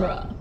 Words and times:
genre. 0.00 0.37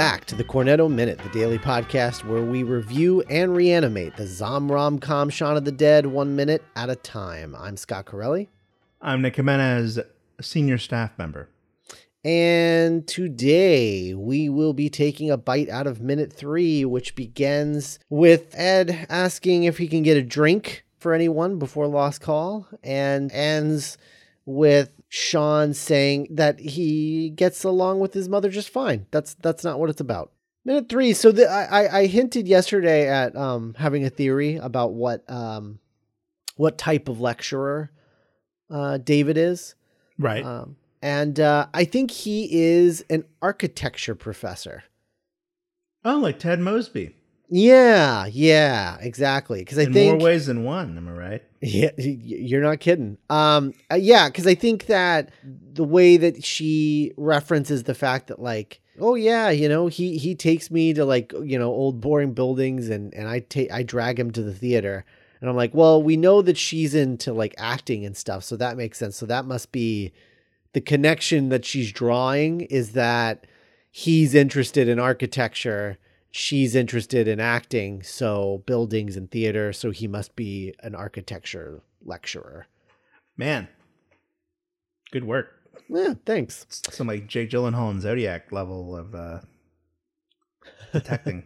Back 0.00 0.24
to 0.24 0.34
the 0.34 0.42
Cornetto 0.42 0.90
Minute, 0.90 1.18
the 1.18 1.28
daily 1.28 1.58
podcast 1.58 2.24
where 2.24 2.40
we 2.40 2.62
review 2.62 3.20
and 3.28 3.54
reanimate 3.54 4.16
the 4.16 4.26
Zom 4.26 4.72
Rom 4.72 4.98
Com 4.98 5.28
Shaun 5.28 5.58
of 5.58 5.66
the 5.66 5.72
Dead 5.72 6.06
one 6.06 6.34
minute 6.34 6.64
at 6.74 6.88
a 6.88 6.96
time. 6.96 7.54
I'm 7.54 7.76
Scott 7.76 8.06
Corelli. 8.06 8.48
I'm 9.02 9.20
Nick 9.20 9.36
Jimenez, 9.36 9.98
senior 10.40 10.78
staff 10.78 11.18
member. 11.18 11.50
And 12.24 13.06
today 13.06 14.14
we 14.14 14.48
will 14.48 14.72
be 14.72 14.88
taking 14.88 15.30
a 15.30 15.36
bite 15.36 15.68
out 15.68 15.86
of 15.86 16.00
minute 16.00 16.32
three, 16.32 16.82
which 16.86 17.14
begins 17.14 17.98
with 18.08 18.54
Ed 18.54 19.06
asking 19.10 19.64
if 19.64 19.76
he 19.76 19.86
can 19.86 20.02
get 20.02 20.16
a 20.16 20.22
drink 20.22 20.86
for 20.96 21.12
anyone 21.12 21.58
before 21.58 21.86
Lost 21.86 22.22
Call 22.22 22.66
and 22.82 23.30
ends 23.32 23.98
with 24.46 24.99
Shaun 25.12 25.74
saying 25.74 26.28
that 26.30 26.60
he 26.60 27.30
gets 27.30 27.64
along 27.64 27.98
with 27.98 28.14
his 28.14 28.28
mother 28.28 28.48
just 28.48 28.70
fine. 28.70 29.06
That's 29.10 29.34
that's 29.34 29.64
not 29.64 29.78
what 29.80 29.90
it's 29.90 30.00
about. 30.00 30.32
Minute 30.64 30.88
three. 30.88 31.12
So 31.14 31.32
the, 31.32 31.50
I 31.50 32.00
I 32.00 32.06
hinted 32.06 32.46
yesterday 32.46 33.08
at 33.08 33.34
um 33.36 33.74
having 33.76 34.04
a 34.04 34.10
theory 34.10 34.56
about 34.56 34.92
what 34.92 35.28
um 35.28 35.80
what 36.56 36.78
type 36.78 37.08
of 37.08 37.20
lecturer 37.20 37.90
uh 38.70 38.98
David 38.98 39.36
is. 39.36 39.74
Right. 40.16 40.44
Um, 40.44 40.76
and 41.02 41.40
uh, 41.40 41.66
I 41.74 41.84
think 41.84 42.10
he 42.10 42.48
is 42.52 43.04
an 43.10 43.24
architecture 43.42 44.14
professor. 44.14 44.84
oh, 46.04 46.18
like 46.18 46.38
Ted 46.38 46.60
Mosby. 46.60 47.16
Yeah, 47.52 48.26
yeah, 48.26 48.96
exactly. 49.00 49.58
Because 49.58 49.78
I 49.78 49.82
In 49.82 49.92
think 49.92 50.18
more 50.18 50.24
ways 50.24 50.46
than 50.46 50.62
one. 50.62 50.96
Am 50.96 51.08
I 51.08 51.12
right? 51.12 51.42
Yeah, 51.60 51.90
you're 51.98 52.62
not 52.62 52.80
kidding. 52.80 53.18
Um, 53.28 53.74
uh, 53.90 53.96
yeah, 53.96 54.28
because 54.28 54.46
I 54.46 54.54
think 54.54 54.86
that 54.86 55.30
the 55.42 55.84
way 55.84 56.16
that 56.16 56.44
she 56.44 57.12
references 57.16 57.82
the 57.82 57.94
fact 57.94 58.28
that 58.28 58.40
like, 58.40 58.80
oh 59.00 59.16
yeah, 59.16 59.50
you 59.50 59.68
know, 59.68 59.88
he 59.88 60.16
he 60.16 60.34
takes 60.34 60.70
me 60.70 60.94
to 60.94 61.04
like 61.04 61.32
you 61.42 61.58
know 61.58 61.68
old 61.68 62.00
boring 62.00 62.32
buildings 62.32 62.88
and 62.88 63.12
and 63.14 63.28
I 63.28 63.40
take 63.40 63.70
I 63.72 63.82
drag 63.82 64.18
him 64.18 64.30
to 64.30 64.42
the 64.42 64.54
theater, 64.54 65.04
and 65.40 65.50
I'm 65.50 65.56
like, 65.56 65.74
well, 65.74 66.00
we 66.02 66.16
know 66.16 66.40
that 66.42 66.56
she's 66.56 66.94
into 66.94 67.32
like 67.32 67.54
acting 67.58 68.06
and 68.06 68.16
stuff, 68.16 68.44
so 68.44 68.56
that 68.56 68.76
makes 68.76 68.96
sense. 68.96 69.16
So 69.16 69.26
that 69.26 69.44
must 69.44 69.72
be 69.72 70.12
the 70.72 70.80
connection 70.80 71.48
that 71.48 71.64
she's 71.64 71.90
drawing 71.92 72.60
is 72.62 72.92
that 72.92 73.46
he's 73.90 74.36
interested 74.36 74.88
in 74.88 75.00
architecture 75.00 75.98
she's 76.30 76.74
interested 76.74 77.28
in 77.28 77.40
acting, 77.40 78.02
so 78.02 78.62
buildings 78.66 79.16
and 79.16 79.30
theater, 79.30 79.72
so 79.72 79.90
he 79.90 80.06
must 80.06 80.36
be 80.36 80.74
an 80.80 80.94
architecture 80.94 81.82
lecturer. 82.04 82.66
Man. 83.36 83.68
Good 85.10 85.24
work. 85.24 85.56
Yeah, 85.88 86.14
thanks. 86.24 86.66
Some 86.90 87.08
like 87.08 87.26
Jake 87.26 87.50
Gyllenhaal 87.50 87.90
and 87.90 88.00
Zodiac 88.00 88.52
level 88.52 88.96
of 88.96 89.14
uh, 89.14 89.40
detecting. 90.92 91.44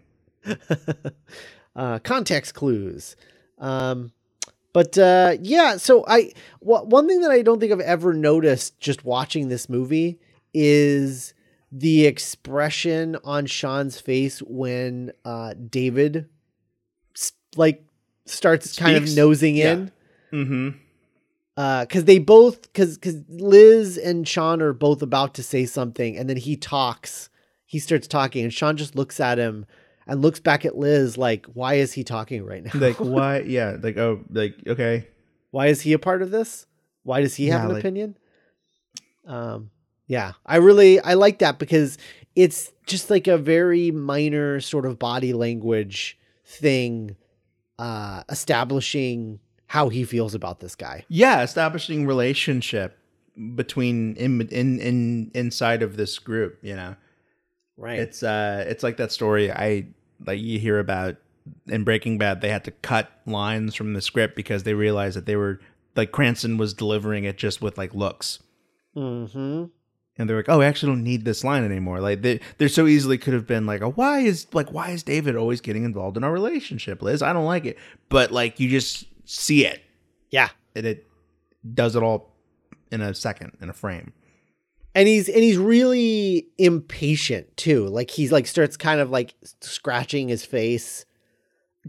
uh, 1.76 1.98
context 2.00 2.54
clues. 2.54 3.16
Um, 3.58 4.12
but 4.74 4.98
uh, 4.98 5.36
yeah, 5.40 5.76
so 5.76 6.04
I 6.06 6.32
w- 6.60 6.86
one 6.86 7.08
thing 7.08 7.20
that 7.22 7.30
I 7.30 7.42
don't 7.42 7.60
think 7.60 7.72
I've 7.72 7.80
ever 7.80 8.12
noticed 8.12 8.78
just 8.80 9.04
watching 9.04 9.48
this 9.48 9.68
movie 9.68 10.18
is 10.52 11.32
the 11.76 12.06
expression 12.06 13.16
on 13.24 13.46
Shaun's 13.46 14.00
face 14.00 14.38
when 14.40 15.10
uh, 15.24 15.54
David 15.54 16.28
like 17.56 17.84
starts 18.26 18.76
kind 18.78 18.96
of 18.96 19.14
nosing 19.16 19.56
Yeah. 19.56 19.72
in. 19.72 19.92
mm-hmm. 20.32 20.68
because 21.82 22.04
they 22.04 22.18
both 22.18 22.62
because 22.62 22.96
because 22.96 23.16
Liz 23.28 23.98
and 23.98 24.26
Shaun 24.26 24.62
are 24.62 24.72
both 24.72 25.02
about 25.02 25.34
to 25.34 25.42
say 25.42 25.66
something, 25.66 26.16
and 26.16 26.28
then 26.30 26.36
he 26.36 26.56
talks. 26.56 27.28
He 27.66 27.78
starts 27.80 28.06
talking, 28.06 28.44
and 28.44 28.52
Shaun 28.54 28.76
just 28.76 28.94
looks 28.94 29.18
at 29.18 29.38
him 29.38 29.66
and 30.06 30.22
looks 30.22 30.38
back 30.38 30.64
at 30.64 30.76
Liz 30.76 31.18
like, 31.18 31.46
"Why 31.46 31.74
is 31.74 31.92
he 31.92 32.04
talking 32.04 32.44
right 32.44 32.62
now? 32.62 32.70
Like 32.74 32.96
why? 33.00 33.40
Yeah. 33.40 33.76
Like 33.80 33.96
oh, 33.96 34.20
like 34.30 34.54
okay. 34.66 35.08
Why 35.50 35.66
is 35.68 35.80
he 35.80 35.92
a 35.92 35.98
part 35.98 36.22
of 36.22 36.30
this? 36.30 36.66
Why 37.02 37.20
does 37.20 37.34
he 37.34 37.48
have 37.48 37.62
Yeah, 37.62 37.66
an 37.66 37.72
like- 37.74 37.80
opinion?" 37.82 38.16
Um, 39.26 39.70
yeah, 40.06 40.32
I 40.44 40.56
really 40.56 41.00
I 41.00 41.14
like 41.14 41.38
that 41.38 41.58
because 41.58 41.98
it's 42.36 42.72
just 42.86 43.10
like 43.10 43.26
a 43.26 43.38
very 43.38 43.90
minor 43.90 44.60
sort 44.60 44.86
of 44.86 44.98
body 44.98 45.32
language 45.32 46.18
thing, 46.44 47.16
uh, 47.78 48.22
establishing 48.28 49.40
how 49.66 49.88
he 49.88 50.04
feels 50.04 50.34
about 50.34 50.60
this 50.60 50.74
guy. 50.74 51.04
Yeah, 51.08 51.42
establishing 51.42 52.06
relationship 52.06 52.98
between 53.54 54.14
in 54.16 54.40
in 54.48 54.78
in 54.80 55.30
inside 55.34 55.82
of 55.82 55.96
this 55.96 56.18
group. 56.18 56.58
You 56.62 56.76
know. 56.76 56.96
Right. 57.76 57.98
It's 57.98 58.22
uh 58.22 58.64
it's 58.68 58.82
like 58.82 58.98
that 58.98 59.10
story 59.10 59.50
I 59.50 59.86
like 60.24 60.40
you 60.40 60.58
hear 60.58 60.78
about 60.78 61.16
in 61.66 61.84
Breaking 61.84 62.18
Bad 62.18 62.40
they 62.40 62.48
had 62.50 62.64
to 62.64 62.70
cut 62.70 63.10
lines 63.26 63.74
from 63.74 63.94
the 63.94 64.00
script 64.00 64.36
because 64.36 64.62
they 64.62 64.74
realized 64.74 65.16
that 65.16 65.26
they 65.26 65.36
were 65.36 65.60
like 65.96 66.12
Cranston 66.12 66.56
was 66.56 66.72
delivering 66.72 67.24
it 67.24 67.36
just 67.36 67.60
with 67.60 67.76
like 67.76 67.94
looks. 67.94 68.40
mm-hmm. 68.96 69.64
And 70.16 70.28
they're 70.28 70.36
like, 70.36 70.48
"Oh, 70.48 70.58
we 70.60 70.64
actually 70.64 70.92
don't 70.92 71.02
need 71.02 71.24
this 71.24 71.42
line 71.42 71.64
anymore." 71.64 72.00
Like 72.00 72.22
they 72.22 72.40
there 72.58 72.68
so 72.68 72.86
easily 72.86 73.18
could 73.18 73.34
have 73.34 73.46
been 73.46 73.66
like, 73.66 73.82
"Oh, 73.82 73.90
why 73.92 74.20
is 74.20 74.46
like 74.52 74.70
why 74.72 74.90
is 74.90 75.02
David 75.02 75.34
always 75.36 75.60
getting 75.60 75.84
involved 75.84 76.16
in 76.16 76.22
our 76.24 76.32
relationship, 76.32 77.02
Liz? 77.02 77.20
I 77.22 77.32
don't 77.32 77.46
like 77.46 77.64
it." 77.64 77.76
But 78.08 78.30
like 78.30 78.60
you 78.60 78.68
just 78.68 79.06
see 79.24 79.66
it 79.66 79.82
Yeah. 80.30 80.50
and 80.76 80.86
it 80.86 81.06
does 81.74 81.96
it 81.96 82.02
all 82.02 82.30
in 82.92 83.00
a 83.00 83.14
second 83.14 83.56
in 83.60 83.68
a 83.70 83.72
frame. 83.72 84.12
and 84.94 85.08
he's 85.08 85.28
and 85.28 85.42
he's 85.42 85.56
really 85.58 86.46
impatient 86.58 87.56
too 87.56 87.86
like 87.88 88.10
he's 88.10 88.30
like 88.30 88.46
starts 88.46 88.76
kind 88.76 89.00
of 89.00 89.10
like 89.10 89.34
scratching 89.60 90.28
his 90.28 90.44
face 90.44 91.04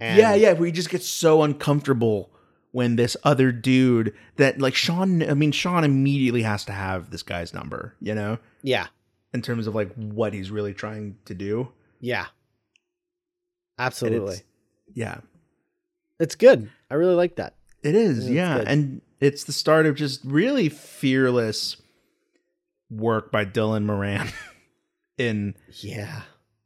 yeah, 0.02 0.34
yeah. 0.36 0.52
We 0.53 0.72
just 0.74 0.90
get 0.90 1.03
so 1.03 1.42
uncomfortable 1.44 2.30
when 2.75 2.97
this 2.97 3.16
other 3.24 3.53
dude 3.53 4.13
that 4.36 4.59
like 4.59 4.75
Shaun. 4.75 5.24
I 5.24 5.34
mean, 5.34 5.53
Shaun 5.53 5.86
immediately 5.86 6.41
has 6.41 6.66
to 6.66 6.74
have 6.74 7.09
this 7.09 7.24
guy's 7.24 7.53
number. 7.53 7.96
You 8.02 8.13
know, 8.13 8.38
yeah 8.63 8.88
in 9.34 9.41
terms 9.41 9.66
of 9.68 9.75
like 9.75 9.94
what 9.96 10.34
he's 10.34 10.52
really 10.52 10.74
trying 10.74 11.16
to 11.25 11.34
do. 11.34 11.69
yeah 12.00 12.25
absolutely 13.80 14.36
it's- 14.36 14.44
yeah, 14.94 15.18
it's, 16.19 16.36
good 16.36 16.69
i 16.90 16.96
really 16.96 17.16
like 17.16 17.36
that 17.36 17.56
it 17.84 17.96
is. 17.96 18.30
Yeah, 18.30 18.59
good. 18.59 18.68
and 18.68 19.02
it's 19.19 19.44
the 19.44 19.52
start 19.53 19.86
of 19.86 19.96
just 19.96 20.22
really 20.24 20.69
fearless 20.69 21.78
work 22.90 23.31
by 23.31 23.46
Dylan 23.46 23.84
Moran 23.86 24.30
in 25.18 25.56
yeah 25.81 26.22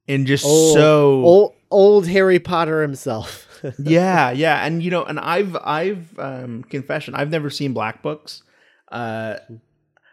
in 0.08 0.26
just 0.26 0.44
so 0.44 1.56
old 1.72 2.08
harry 2.08 2.40
potter 2.40 2.82
himself. 2.82 3.46
Yeah, 3.78 4.32
yeah, 4.32 4.66
and 4.66 4.82
you 4.82 4.90
know, 4.90 5.04
and 5.04 5.20
I've 5.20 5.54
I've 5.58 6.18
um 6.18 6.64
confession, 6.64 7.14
I've 7.14 7.30
never 7.30 7.50
seen 7.50 7.74
Black 7.74 8.02
Books. 8.02 8.42
Uh 8.90 9.36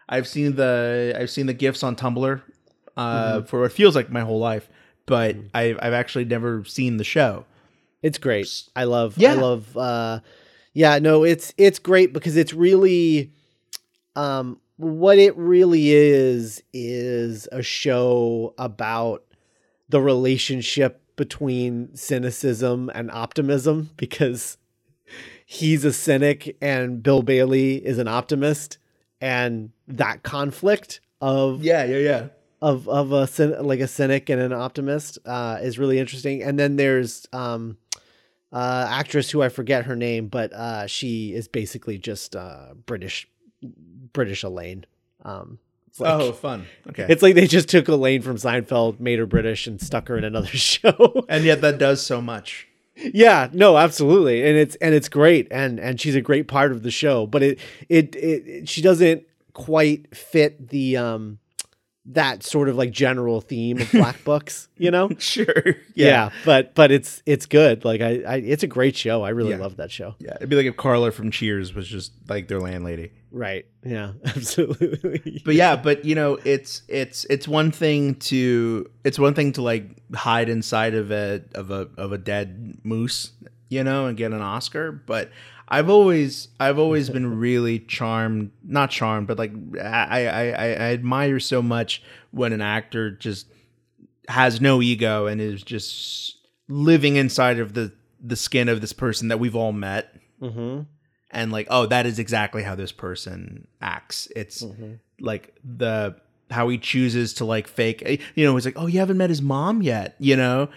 I've 0.09 0.27
seen 0.27 0.55
the 0.55 1.15
I've 1.17 1.29
seen 1.29 1.45
the 1.45 1.53
gifs 1.53 1.81
on 1.81 1.95
Tumblr 1.95 2.41
uh 2.97 3.41
for 3.43 3.61
what 3.61 3.71
feels 3.71 3.95
like 3.95 4.09
my 4.11 4.19
whole 4.21 4.39
life, 4.39 4.67
but 5.05 5.37
I've 5.53 5.77
I've 5.81 5.93
actually 5.93 6.25
never 6.25 6.65
seen 6.65 6.97
the 6.97 7.05
show. 7.05 7.45
it's 8.01 8.17
great. 8.17 8.49
I 8.75 8.83
love 8.83 9.15
i 9.17 9.21
love 9.41 9.77
uh 9.77 10.19
yeah 10.73 10.99
no 10.99 11.23
it's 11.23 11.53
it's 11.57 11.79
great 11.79 12.11
because 12.11 12.35
it's 12.35 12.53
really 12.53 13.31
um 14.17 14.59
what 14.75 15.17
it 15.17 15.35
really 15.37 15.91
is 15.91 16.61
is 16.73 17.47
a 17.51 17.61
show 17.63 18.53
about 18.57 19.23
the 19.89 20.01
relationship 20.01 21.01
between 21.17 21.93
cynicism 21.93 22.89
and 22.95 23.11
optimism 23.11 23.89
because 23.97 24.57
he's 25.45 25.83
a 25.83 25.91
cynic 25.91 26.55
and 26.61 27.03
Bill 27.03 27.21
Bailey 27.21 27.75
is 27.85 27.97
an 27.97 28.07
optimist 28.07 28.77
and 29.19 29.71
that 29.87 30.23
conflict 30.23 31.01
of 31.19 31.63
Yeah, 31.63 31.83
yeah, 31.83 31.97
yeah. 31.97 32.27
of 32.61 32.87
of 32.87 33.11
a 33.11 33.27
like 33.61 33.79
a 33.81 33.87
cynic 33.87 34.29
and 34.29 34.41
an 34.41 34.53
optimist 34.53 35.17
uh, 35.25 35.57
is 35.61 35.77
really 35.77 35.99
interesting. 35.99 36.41
And 36.43 36.57
then 36.57 36.75
there's 36.75 37.27
um, 37.33 37.77
uh, 38.53 38.87
actress 38.89 39.29
who 39.29 39.41
I 39.41 39.49
forget 39.49 39.85
her 39.85 39.95
name, 39.95 40.27
but 40.27 40.53
uh, 40.53 40.87
she 40.87 41.33
is 41.33 41.47
basically 41.47 41.97
just 41.97 42.35
uh, 42.35 42.73
British 42.85 43.27
British 44.13 44.43
Elaine. 44.43 44.85
Um, 45.25 45.59
like, 46.01 46.13
oh, 46.13 46.31
fun. 46.31 46.65
Okay. 46.89 47.05
it's 47.09 47.21
like 47.21 47.35
they 47.35 47.47
just 47.47 47.69
took 47.69 47.87
Elaine 47.87 48.21
from 48.21 48.37
Seinfeld, 48.37 48.99
made 48.99 49.19
her 49.19 49.25
British, 49.25 49.67
and 49.67 49.79
stuck 49.81 50.07
her 50.07 50.17
in 50.17 50.23
another 50.23 50.47
show. 50.57 51.25
and 51.29 51.43
yet 51.43 51.61
that 51.61 51.77
does 51.77 52.05
so 52.05 52.21
much. 52.21 52.67
yeah, 52.95 53.49
no, 53.53 53.77
absolutely, 53.77 54.47
and 54.47 54.57
it's 54.57 54.75
and 54.77 54.95
it's 54.95 55.09
great, 55.09 55.47
and 55.51 55.79
and 55.79 56.01
she's 56.01 56.15
a 56.15 56.21
great 56.21 56.47
part 56.47 56.71
of 56.71 56.83
the 56.83 56.91
show. 56.91 57.27
But 57.27 57.43
it 57.43 57.59
it, 57.89 58.15
it, 58.15 58.47
it 58.47 58.69
she 58.69 58.81
doesn't 58.81 59.23
quite 59.53 60.15
fit 60.15 60.69
the 60.69 60.97
um 60.97 61.39
that 62.11 62.41
sort 62.43 62.69
of 62.69 62.75
like 62.77 62.91
general 62.91 63.41
theme 63.41 63.81
of 63.81 63.91
black 63.93 64.23
books, 64.23 64.67
you 64.77 64.89
know. 64.91 65.09
Sure. 65.19 65.75
yeah. 65.93 66.29
but 66.45 66.73
but 66.75 66.91
it's 66.91 67.21
it's 67.25 67.45
good 67.45 67.83
like 67.83 67.99
I, 68.01 68.21
I 68.27 68.35
it's 68.37 68.63
a 68.63 68.67
great 68.67 68.95
show 68.95 69.23
i 69.23 69.29
really 69.29 69.49
Yeah. 69.51 69.57
love 69.57 69.77
that 69.77 69.91
show 69.91 70.15
Yeah. 70.19 70.35
It'd 70.35 70.49
be 70.49 70.55
like 70.55 70.65
if 70.67 70.77
Carla 70.77 71.11
from 71.11 71.31
Cheers 71.31 71.73
was 71.75 71.87
just 71.87 72.13
like 72.29 72.47
their 72.47 72.59
landlady. 72.61 73.11
right 73.31 73.65
yeah 73.83 74.13
absolutely 74.25 75.41
But 75.45 75.55
yeah, 75.55 75.75
but 75.75 76.05
you 76.05 76.15
know, 76.15 76.37
it's 76.45 76.81
it's 76.87 77.25
it's 77.29 77.47
one 77.47 77.71
thing 77.71 78.15
to 78.31 78.89
it's 79.03 79.19
one 79.19 79.33
thing 79.33 79.51
to 79.53 79.61
like 79.61 79.85
hide 80.15 80.49
inside 80.49 80.93
of 80.93 81.11
a 81.11 81.43
of 81.55 81.71
a 81.71 81.89
of 81.97 82.11
a 82.11 82.17
dead 82.17 82.77
moose, 82.83 83.31
you 83.69 83.83
know, 83.83 84.05
and 84.07 84.17
get 84.17 84.31
an 84.31 84.41
Oscar. 84.41 84.91
But 84.91 85.29
I've 85.67 85.89
always 85.89 86.47
I've 86.59 86.79
always 86.79 87.09
been 87.17 87.39
really 87.39 87.79
charmed, 87.79 88.51
not 88.63 88.89
charmed, 88.89 89.27
but 89.27 89.37
like 89.37 89.51
I 89.81 90.27
I 90.27 90.27
I, 90.27 90.67
I 90.67 90.93
admire 90.93 91.39
so 91.39 91.61
much 91.61 92.01
when 92.31 92.53
an 92.53 92.61
actor 92.61 93.11
just 93.11 93.47
has 94.27 94.59
no 94.59 94.81
ego 94.81 95.27
and 95.27 95.39
is 95.39 95.63
just 95.63 96.37
living 96.67 97.15
inside 97.15 97.59
of 97.59 97.73
the 97.73 97.91
the 98.21 98.35
skin 98.35 98.67
of 98.67 98.81
this 98.81 98.93
person 98.93 99.29
that 99.29 99.39
we've 99.39 99.55
all 99.55 99.71
met 99.71 100.13
mm-hmm. 100.41 100.81
and 101.31 101.51
like 101.51 101.67
oh 101.69 101.85
that 101.85 102.05
is 102.05 102.19
exactly 102.19 102.61
how 102.63 102.75
this 102.75 102.91
person 102.91 103.67
acts 103.79 104.27
it's 104.35 104.65
like 105.19 105.55
the 105.63 106.13
how 106.51 106.67
he 106.67 106.77
chooses 106.77 107.35
to 107.35 107.45
like 107.45 107.67
fake 107.67 108.03
eh, 108.05 108.17
you 108.35 108.43
know 108.43 108.53
he's 108.55 108.65
like 108.65 108.77
oh 108.77 108.87
you 108.87 108.99
haven't 108.99 109.17
met 109.17 109.29
his 109.29 109.41
mom 109.41 109.81
yet 109.81 110.15
you 110.19 110.35
know 110.35 110.67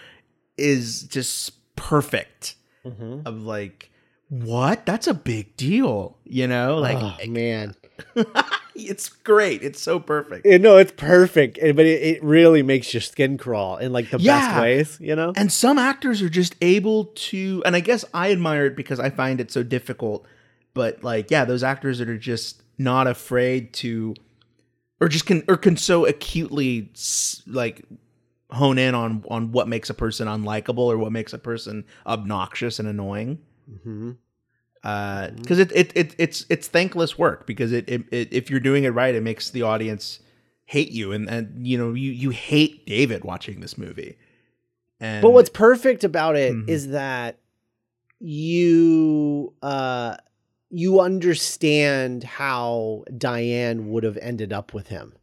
is 0.57 1.03
just 1.03 1.75
perfect 1.75 2.55
Mm-hmm. 2.85 3.27
of 3.27 3.43
like 3.43 3.90
what? 4.31 4.85
That's 4.85 5.07
a 5.07 5.13
big 5.13 5.55
deal 5.57 6.17
you 6.31 6.47
know 6.47 6.77
like 6.77 6.97
oh 6.99 7.27
man. 7.27 7.75
it's 8.75 9.09
great. 9.09 9.61
It's 9.61 9.81
so 9.81 9.99
perfect. 9.99 10.47
Eh, 10.47 10.57
no 10.57 10.77
it's 10.77 10.93
perfect 10.93 11.59
eh, 11.61 11.73
but 11.73 11.85
it, 11.85 12.01
it 12.01 12.23
really 12.23 12.63
makes 12.63 12.93
your 12.93 13.01
skin 13.01 13.37
crawl 13.37 13.77
in 13.77 13.91
like 13.91 14.09
the 14.09 14.17
best 14.17 14.59
ways 14.61 14.97
you 15.01 15.15
know? 15.15 15.33
And 15.35 15.51
some 15.51 15.77
actors 15.77 16.21
are 16.21 16.29
just 16.29 16.55
able 16.61 17.05
to, 17.05 17.61
and 17.65 17.75
I 17.75 17.81
guess 17.81 18.05
I 18.13 18.31
admire 18.31 18.67
it 18.67 18.75
because 18.75 18.99
I 18.99 19.09
find 19.09 19.41
it 19.41 19.51
so 19.51 19.61
difficult. 19.61 20.25
But 20.73 21.03
like, 21.03 21.29
yeah, 21.29 21.43
those 21.43 21.63
actors 21.63 21.99
that 21.99 22.07
are 22.07 22.17
just 22.17 22.63
not 22.77 23.07
afraid 23.07 23.73
to, 23.73 24.15
or 25.01 25.09
just 25.09 25.25
can, 25.25 25.43
or 25.49 25.57
can 25.57 25.75
so 25.75 26.05
acutely 26.05 26.89
like 27.45 27.83
hone 28.51 28.77
in 28.77 28.95
on 28.95 29.23
on 29.29 29.51
what 29.51 29.67
makes 29.67 29.89
a 29.89 29.93
person 29.93 30.27
unlikable 30.27 30.79
or 30.79 30.97
what 30.97 31.11
makes 31.11 31.33
a 31.33 31.37
person 31.37 31.83
obnoxious 32.07 32.79
and 32.79 32.87
annoying. 32.87 33.39
Mm-hmm. 33.69 34.11
Because 35.41 35.59
it, 35.59 35.71
it 35.73 35.91
it 35.95 36.15
it's 36.17 36.45
it's 36.49 36.67
thankless 36.67 37.17
work 37.17 37.45
because 37.45 37.71
it, 37.71 37.87
it, 37.87 38.03
it 38.11 38.33
if 38.33 38.49
you're 38.49 38.59
doing 38.59 38.83
it 38.83 38.89
right, 38.89 39.13
it 39.13 39.21
makes 39.21 39.49
the 39.51 39.61
audience 39.61 40.19
hate 40.65 40.91
you 40.91 41.11
and 41.11 41.29
and 41.29 41.67
you 41.67 41.77
know 41.77 41.93
you 41.93 42.11
you 42.11 42.29
hate 42.31 42.85
David 42.85 43.23
watching 43.23 43.59
this 43.59 43.77
movie. 43.77 44.17
And 44.99 45.21
but 45.21 45.31
what's 45.31 45.49
perfect 45.49 46.03
about 46.03 46.35
it 46.35 46.55
is 46.67 46.87
Mhm. 46.87 46.91
that 46.91 47.37
you 48.19 49.53
uh 49.61 50.15
you 50.69 50.99
understand 51.01 52.23
how 52.23 53.03
Dianne 53.11 53.85
would 53.87 54.03
have 54.03 54.17
ended 54.21 54.53
up 54.53 54.73
with 54.73 54.87
him 54.87 55.13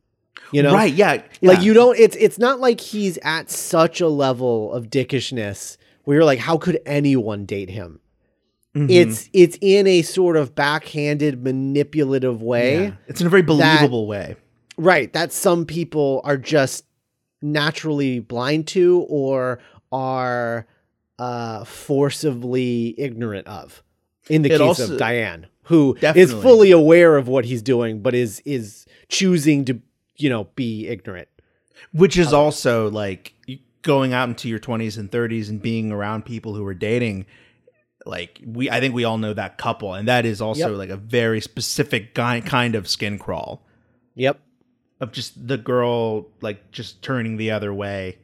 you 0.52 0.62
know 0.62 0.73
right? 0.75 0.93
Yeah, 0.93 1.23
like 1.43 1.58
yeah. 1.58 1.61
you 1.61 1.75
don't 1.75 1.99
it's 1.99 2.17
it's 2.17 2.38
not 2.38 2.61
like 2.61 2.81
he's 2.81 3.19
at 3.23 3.50
such 3.50 4.00
a 4.00 4.08
level 4.08 4.73
of 4.73 4.88
dickishness 4.88 5.76
where 6.05 6.17
you're 6.17 6.25
like 6.25 6.38
how 6.38 6.56
could 6.58 6.81
anyone 6.87 7.44
date 7.44 7.70
him 7.70 8.00
Mhm. 8.79 8.91
it's 8.91 9.29
it's 9.33 9.59
in 9.61 9.87
a 9.87 10.03
sort 10.03 10.37
of 10.37 10.55
backhanded 10.55 11.43
manipulative 11.43 12.43
way 12.43 12.85
Yeah. 12.85 12.91
It's 13.07 13.21
in 13.21 13.27
a 13.27 13.31
very 13.31 13.43
believable 13.43 14.07
way. 14.07 14.37
right 14.77 15.13
that 15.13 15.33
some 15.33 15.65
people 15.67 16.21
are 16.25 16.37
just 16.37 16.85
naturally 17.43 18.21
blind 18.21 18.67
to 18.69 19.05
or 19.09 19.59
are 19.93 20.67
uh 21.19 21.65
forcibly 21.65 22.95
ignorant 22.99 23.47
of 23.47 23.83
in 24.29 24.43
the 24.43 24.49
It 24.49 24.53
case 24.53 24.61
also- 24.61 24.95
of 24.95 25.01
Dianne 25.01 25.45
who 25.65 25.95
is 25.97 26.01
Definitely. 26.01 26.43
fully 26.43 26.71
aware 26.71 27.17
of 27.17 27.29
what 27.29 27.45
he's 27.45 27.63
doing 27.63 28.01
but 28.01 28.15
is 28.15 28.41
is 28.45 28.87
choosing 29.09 29.65
to 29.67 29.81
you 30.17 30.29
know 30.31 30.49
be 30.57 30.87
ignorant 30.89 31.29
Which 31.93 32.17
is 32.19 32.33
also 32.33 32.91
like 32.91 33.33
going 33.83 34.13
out 34.13 34.29
into 34.29 34.49
your 34.49 34.59
20s 34.59 34.99
and 34.99 35.11
30s 35.11 35.49
and 35.49 35.63
being 35.63 35.91
around 35.93 36.25
people 36.27 36.55
who 36.55 36.67
are 36.67 36.75
dating. 36.75 37.25
Like 38.08 38.40
we, 38.44 38.70
I 38.70 38.81
think 38.81 38.94
we 38.94 39.05
all 39.05 39.19
know 39.19 39.34
that 39.34 39.58
couple, 39.58 39.93
and 39.93 40.08
that 40.08 40.25
is 40.25 40.40
also 40.40 40.70
Yep. 40.70 40.78
like 40.78 40.88
a 40.90 40.96
very 40.96 41.40
specific 41.43 42.14
guy, 42.14 42.40
kind 42.40 42.75
of 42.75 42.88
skin 42.88 43.19
crawl 43.19 43.62
yep 44.14 44.40
of 44.99 45.12
just 45.12 45.46
the 45.46 45.58
girl 45.58 46.26
like 46.40 46.72
just 46.72 47.02
turning 47.02 47.37
the 47.37 47.50
other 47.52 47.72
way 47.72 48.19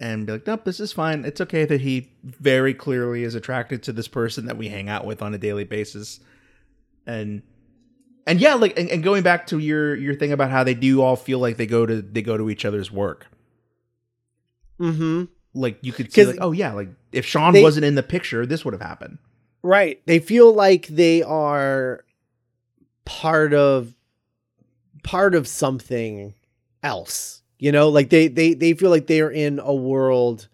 and 0.00 0.26
be 0.26 0.32
like, 0.32 0.46
nope, 0.46 0.64
this 0.64 0.80
is 0.80 0.92
fine. 0.92 1.24
It's 1.24 1.40
okay 1.40 1.64
that 1.64 1.80
he 1.80 2.10
very 2.24 2.74
clearly 2.74 3.22
is 3.22 3.36
attracted 3.36 3.84
to 3.84 3.92
this 3.92 4.08
person 4.08 4.46
that 4.46 4.56
we 4.56 4.68
hang 4.68 4.88
out 4.88 5.06
with 5.06 5.22
on 5.22 5.32
a 5.32 5.38
daily 5.38 5.62
basis. 5.64 6.18
And 7.06 7.42
and 8.26 8.40
yeah, 8.40 8.54
like 8.54 8.76
and, 8.78 8.90
and 8.90 9.02
going 9.04 9.22
back 9.22 9.46
to 9.48 9.58
your 9.58 9.94
your 9.94 10.14
thing 10.16 10.32
about 10.32 10.50
how 10.50 10.64
they 10.64 10.74
do 10.74 11.00
all 11.00 11.14
feel 11.16 11.38
like 11.38 11.56
they 11.56 11.66
go 11.66 11.86
to 11.86 12.02
they 12.02 12.22
go 12.22 12.36
to 12.36 12.50
each 12.50 12.64
other's 12.64 12.90
work. 12.90 13.28
mm-hmm 14.80 15.24
Like 15.54 15.78
you 15.82 15.92
could 15.92 16.12
see 16.12 16.24
like, 16.24 16.38
oh 16.40 16.52
yeah, 16.52 16.72
like 16.72 16.88
if 17.12 17.26
Shaun 17.26 17.52
they- 17.52 17.62
wasn't 17.62 17.84
in 17.84 17.94
the 17.94 18.02
picture, 18.02 18.46
this 18.46 18.64
would 18.64 18.72
have 18.74 18.80
happened. 18.80 19.18
Right. 19.62 20.02
They 20.06 20.18
feel 20.18 20.52
like 20.52 20.88
they 20.88 21.22
are 21.22 22.04
part 23.04 23.54
of 23.54 23.94
part 25.04 25.34
of 25.34 25.46
something 25.46 26.34
else. 26.82 27.42
You 27.58 27.70
know, 27.70 27.88
like 27.88 28.10
they 28.10 28.28
they 28.28 28.54
they 28.54 28.72
feel 28.74 28.90
like 28.90 29.06
they're 29.06 29.30
in 29.30 29.60
a 29.60 29.74
world 29.74 30.48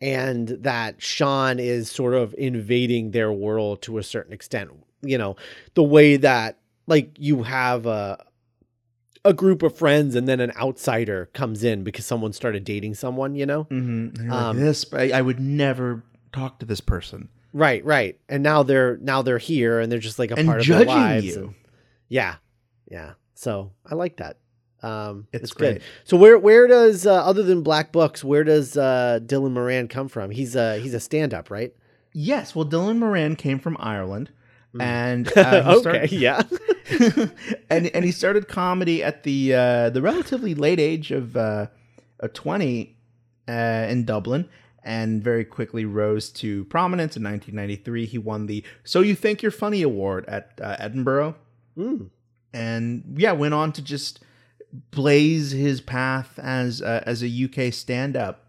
and 0.00 0.48
that 0.48 1.00
Shaun 1.02 1.58
is 1.58 1.90
sort 1.90 2.14
of 2.14 2.34
invading 2.38 3.10
their 3.12 3.32
world 3.32 3.82
to 3.82 3.98
a 3.98 4.02
certain 4.02 4.32
extent. 4.32 4.70
You 5.02 5.18
know, 5.18 5.36
the 5.74 5.82
way 5.84 6.16
that 6.16 6.58
like 6.88 7.10
you 7.16 7.44
have 7.44 7.86
a 7.86 8.24
a 9.24 9.32
group 9.34 9.62
of 9.62 9.76
friends 9.76 10.14
and 10.14 10.28
then 10.28 10.40
an 10.40 10.52
outsider 10.56 11.28
comes 11.32 11.64
in 11.64 11.84
because 11.84 12.06
someone 12.06 12.32
started 12.32 12.64
dating 12.64 12.94
someone, 12.94 13.34
you 13.34 13.46
know? 13.46 13.64
Mm-hmm. 13.64 14.30
Um, 14.32 14.58
this, 14.58 14.84
I, 14.92 15.10
I 15.10 15.22
would 15.22 15.40
never 15.40 16.04
talk 16.32 16.58
to 16.60 16.66
this 16.66 16.80
person. 16.80 17.28
Right, 17.52 17.84
right. 17.84 18.18
And 18.28 18.42
now 18.42 18.62
they're 18.62 18.96
now 18.98 19.22
they're 19.22 19.38
here 19.38 19.80
and 19.80 19.90
they're 19.90 19.98
just 19.98 20.18
like 20.18 20.30
a 20.30 20.34
And 20.36 20.46
part 20.46 20.60
of 20.60 20.66
their 20.66 20.84
lives. 20.84 21.24
you. 21.26 21.34
and- 21.44 21.54
yeah. 22.08 22.36
Yeah. 22.90 23.12
So 23.34 23.72
I 23.86 23.94
like 23.94 24.18
that. 24.18 24.38
Um 24.82 25.26
It's 25.32 25.44
it's, 25.44 25.52
great. 25.52 25.74
good. 25.74 25.82
So 26.04 26.16
where 26.16 26.38
where 26.38 26.66
does 26.68 27.06
uh, 27.06 27.14
other 27.14 27.42
than 27.42 27.62
Black 27.62 27.90
Books, 27.90 28.22
where 28.22 28.44
does 28.44 28.76
uh 28.76 29.18
Dylan 29.24 29.52
Moran 29.52 29.88
come 29.88 30.08
from? 30.08 30.30
He's 30.30 30.54
a 30.54 30.78
he's 30.78 30.94
a 30.94 31.00
stand 31.00 31.34
up, 31.34 31.50
right? 31.50 31.74
Yes, 32.12 32.54
well, 32.54 32.64
Dylan 32.64 32.98
Moran 32.98 33.34
came 33.36 33.58
from 33.58 33.76
Ireland. 33.80 34.30
And 34.78 35.30
uh, 35.36 35.62
he 35.62 35.70
okay, 35.70 35.80
started- 35.80 36.12
yeah. 36.12 36.42
and 37.70 37.86
and 37.88 38.04
he 38.04 38.12
started 38.12 38.48
comedy 38.48 39.02
at 39.02 39.22
the 39.22 39.54
uh, 39.54 39.90
the 39.90 40.00
relatively 40.02 40.54
late 40.54 40.80
age 40.80 41.10
of 41.10 41.36
uh, 41.36 41.66
twenty 42.34 42.96
uh, 43.48 43.86
in 43.88 44.04
Dublin, 44.04 44.48
and 44.82 45.22
very 45.22 45.44
quickly 45.44 45.84
rose 45.84 46.30
to 46.30 46.64
prominence. 46.66 47.16
In 47.16 47.22
1993, 47.24 48.06
he 48.06 48.18
won 48.18 48.46
the 48.46 48.64
"So 48.84 49.00
You 49.00 49.14
Think 49.14 49.42
You're 49.42 49.50
Funny" 49.52 49.82
award 49.82 50.24
at 50.26 50.52
uh, 50.62 50.76
Edinburgh, 50.78 51.36
Mm. 51.76 52.10
and 52.52 53.14
yeah, 53.16 53.32
went 53.32 53.54
on 53.54 53.72
to 53.72 53.82
just 53.82 54.20
blaze 54.90 55.52
his 55.52 55.80
path 55.80 56.38
as 56.38 56.82
uh, 56.82 57.02
as 57.06 57.22
a 57.22 57.28
UK 57.44 57.72
stand 57.72 58.16
up. 58.16 58.44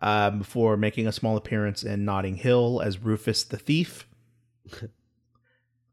Uh, 0.00 0.30
before 0.30 0.76
making 0.76 1.06
a 1.06 1.12
small 1.12 1.36
appearance 1.36 1.84
in 1.84 2.04
Notting 2.04 2.34
Hill 2.34 2.80
as 2.84 2.98
Rufus 2.98 3.44
the 3.44 3.56
Thief, 3.56 4.04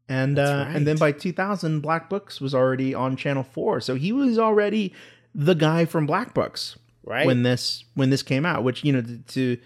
and 0.10 0.38
uh, 0.39 0.66
and 0.68 0.86
then 0.86 0.98
by 0.98 1.12
2000, 1.12 1.80
Black 1.82 2.10
Books 2.10 2.42
was 2.42 2.54
already 2.54 2.94
on 2.94 3.16
Channel 3.16 3.44
Four, 3.44 3.80
so 3.80 3.96
he 3.96 4.12
was 4.12 4.38
already 4.38 4.94
the 5.34 5.54
guy 5.54 5.86
from 5.86 6.06
Black 6.06 6.34
Books 6.34 6.78
Right. 7.06 7.25
when 7.25 7.44
this 7.44 7.86
when 7.94 8.10
this 8.10 8.24
came 8.24 8.46
out. 8.46 8.63
Which 8.63 8.84
you 8.84 8.92
know 8.92 9.01
to, 9.01 9.18
to 9.18 9.58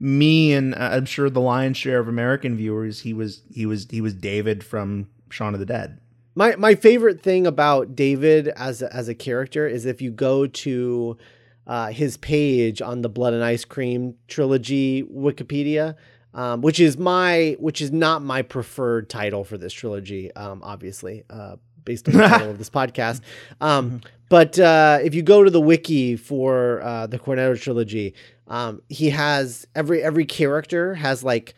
me 0.00 0.52
and 0.54 0.74
uh, 0.74 0.90
I'm 0.92 1.04
sure 1.04 1.28
the 1.30 1.40
lion's 1.40 1.76
share 1.76 2.00
of 2.00 2.08
American 2.08 2.56
viewers, 2.56 3.00
he 3.00 3.12
was 3.12 3.42
he 3.52 3.66
was 3.66 3.86
he 3.90 4.00
was 4.00 4.14
David 4.14 4.64
from 4.64 5.08
Shaun 5.28 5.54
of 5.54 5.60
the 5.60 5.66
Dead. 5.66 6.00
My 6.34 6.56
my 6.56 6.74
favorite 6.74 7.20
thing 7.22 7.46
about 7.46 7.94
David 7.94 8.48
as 8.48 8.82
a, 8.82 8.94
as 8.94 9.08
a 9.08 9.14
character 9.14 9.66
is 9.66 9.84
if 9.84 10.00
you 10.00 10.10
go 10.10 10.46
to 10.46 11.18
uh, 11.66 11.88
his 11.88 12.16
page 12.16 12.80
on 12.80 13.02
the 13.02 13.08
Blood 13.08 13.34
and 13.34 13.44
Ice 13.44 13.64
Cream 13.64 14.14
trilogy 14.28 15.02
Wikipedia, 15.02 15.96
um, 16.34 16.60
which 16.60 16.80
is 16.80 16.98
my 16.98 17.56
which 17.58 17.80
is 17.80 17.90
not 17.90 18.22
my 18.22 18.42
preferred 18.42 19.08
title 19.08 19.44
for 19.44 19.58
this 19.58 19.72
trilogy, 19.72 20.34
um, 20.34 20.60
obviously, 20.62 21.24
uh, 21.30 21.56
based 21.84 22.08
on 22.08 22.14
the 22.14 22.20
title 22.20 22.50
of 22.50 22.58
this 22.58 22.70
podcast. 22.70 23.20
Um, 23.60 24.00
but 24.28 24.58
uh, 24.58 25.00
if 25.02 25.14
you 25.14 25.22
go 25.22 25.42
to 25.42 25.50
the 25.50 25.60
wiki 25.60 26.16
for 26.16 26.80
uh, 26.82 27.06
the 27.06 27.18
Cornetto 27.18 27.60
trilogy, 27.60 28.14
um, 28.46 28.82
he 28.88 29.10
has 29.10 29.66
every 29.74 30.02
every 30.02 30.24
character 30.24 30.94
has 30.94 31.24
like 31.24 31.54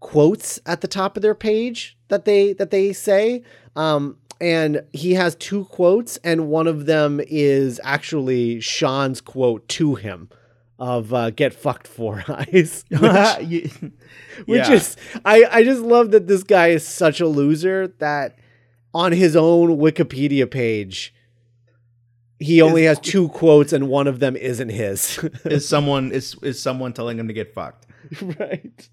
quotes 0.00 0.60
at 0.66 0.80
the 0.80 0.88
top 0.88 1.16
of 1.16 1.22
their 1.22 1.34
page 1.34 1.96
that 2.08 2.24
they 2.24 2.52
that 2.54 2.70
they 2.70 2.92
say. 2.92 3.42
Um, 3.76 4.16
and 4.40 4.82
he 4.92 5.14
has 5.14 5.34
two 5.34 5.64
quotes, 5.64 6.16
and 6.18 6.48
one 6.48 6.68
of 6.68 6.86
them 6.86 7.20
is 7.26 7.80
actually 7.82 8.60
Shaun's 8.60 9.20
quote 9.20 9.66
to 9.68 9.96
him 9.96 10.28
of 10.78 11.12
uh, 11.12 11.30
"Get 11.30 11.52
fucked 11.54 11.86
four 11.88 12.24
eyes," 12.28 12.84
which, 12.90 13.70
which 14.46 14.68
is 14.68 14.96
I 15.24 15.44
I 15.50 15.62
just 15.64 15.82
love 15.82 16.10
that 16.12 16.26
this 16.26 16.42
guy 16.42 16.68
is 16.68 16.86
such 16.86 17.20
a 17.20 17.26
loser 17.26 17.88
that 17.98 18.38
on 18.94 19.12
his 19.12 19.36
own 19.36 19.76
Wikipedia 19.78 20.50
page 20.50 21.14
he 22.40 22.62
only 22.62 22.84
has 22.84 23.00
two 23.00 23.28
quotes 23.30 23.72
and 23.72 23.88
one 23.88 24.06
of 24.06 24.20
them 24.20 24.36
isn't 24.36 24.68
his. 24.68 25.18
is 25.44 25.68
someone 25.68 26.12
is 26.12 26.36
is 26.42 26.62
someone 26.62 26.92
telling 26.92 27.18
him 27.18 27.26
to 27.28 27.34
get 27.34 27.52
fucked. 27.52 27.86
right. 28.22 28.88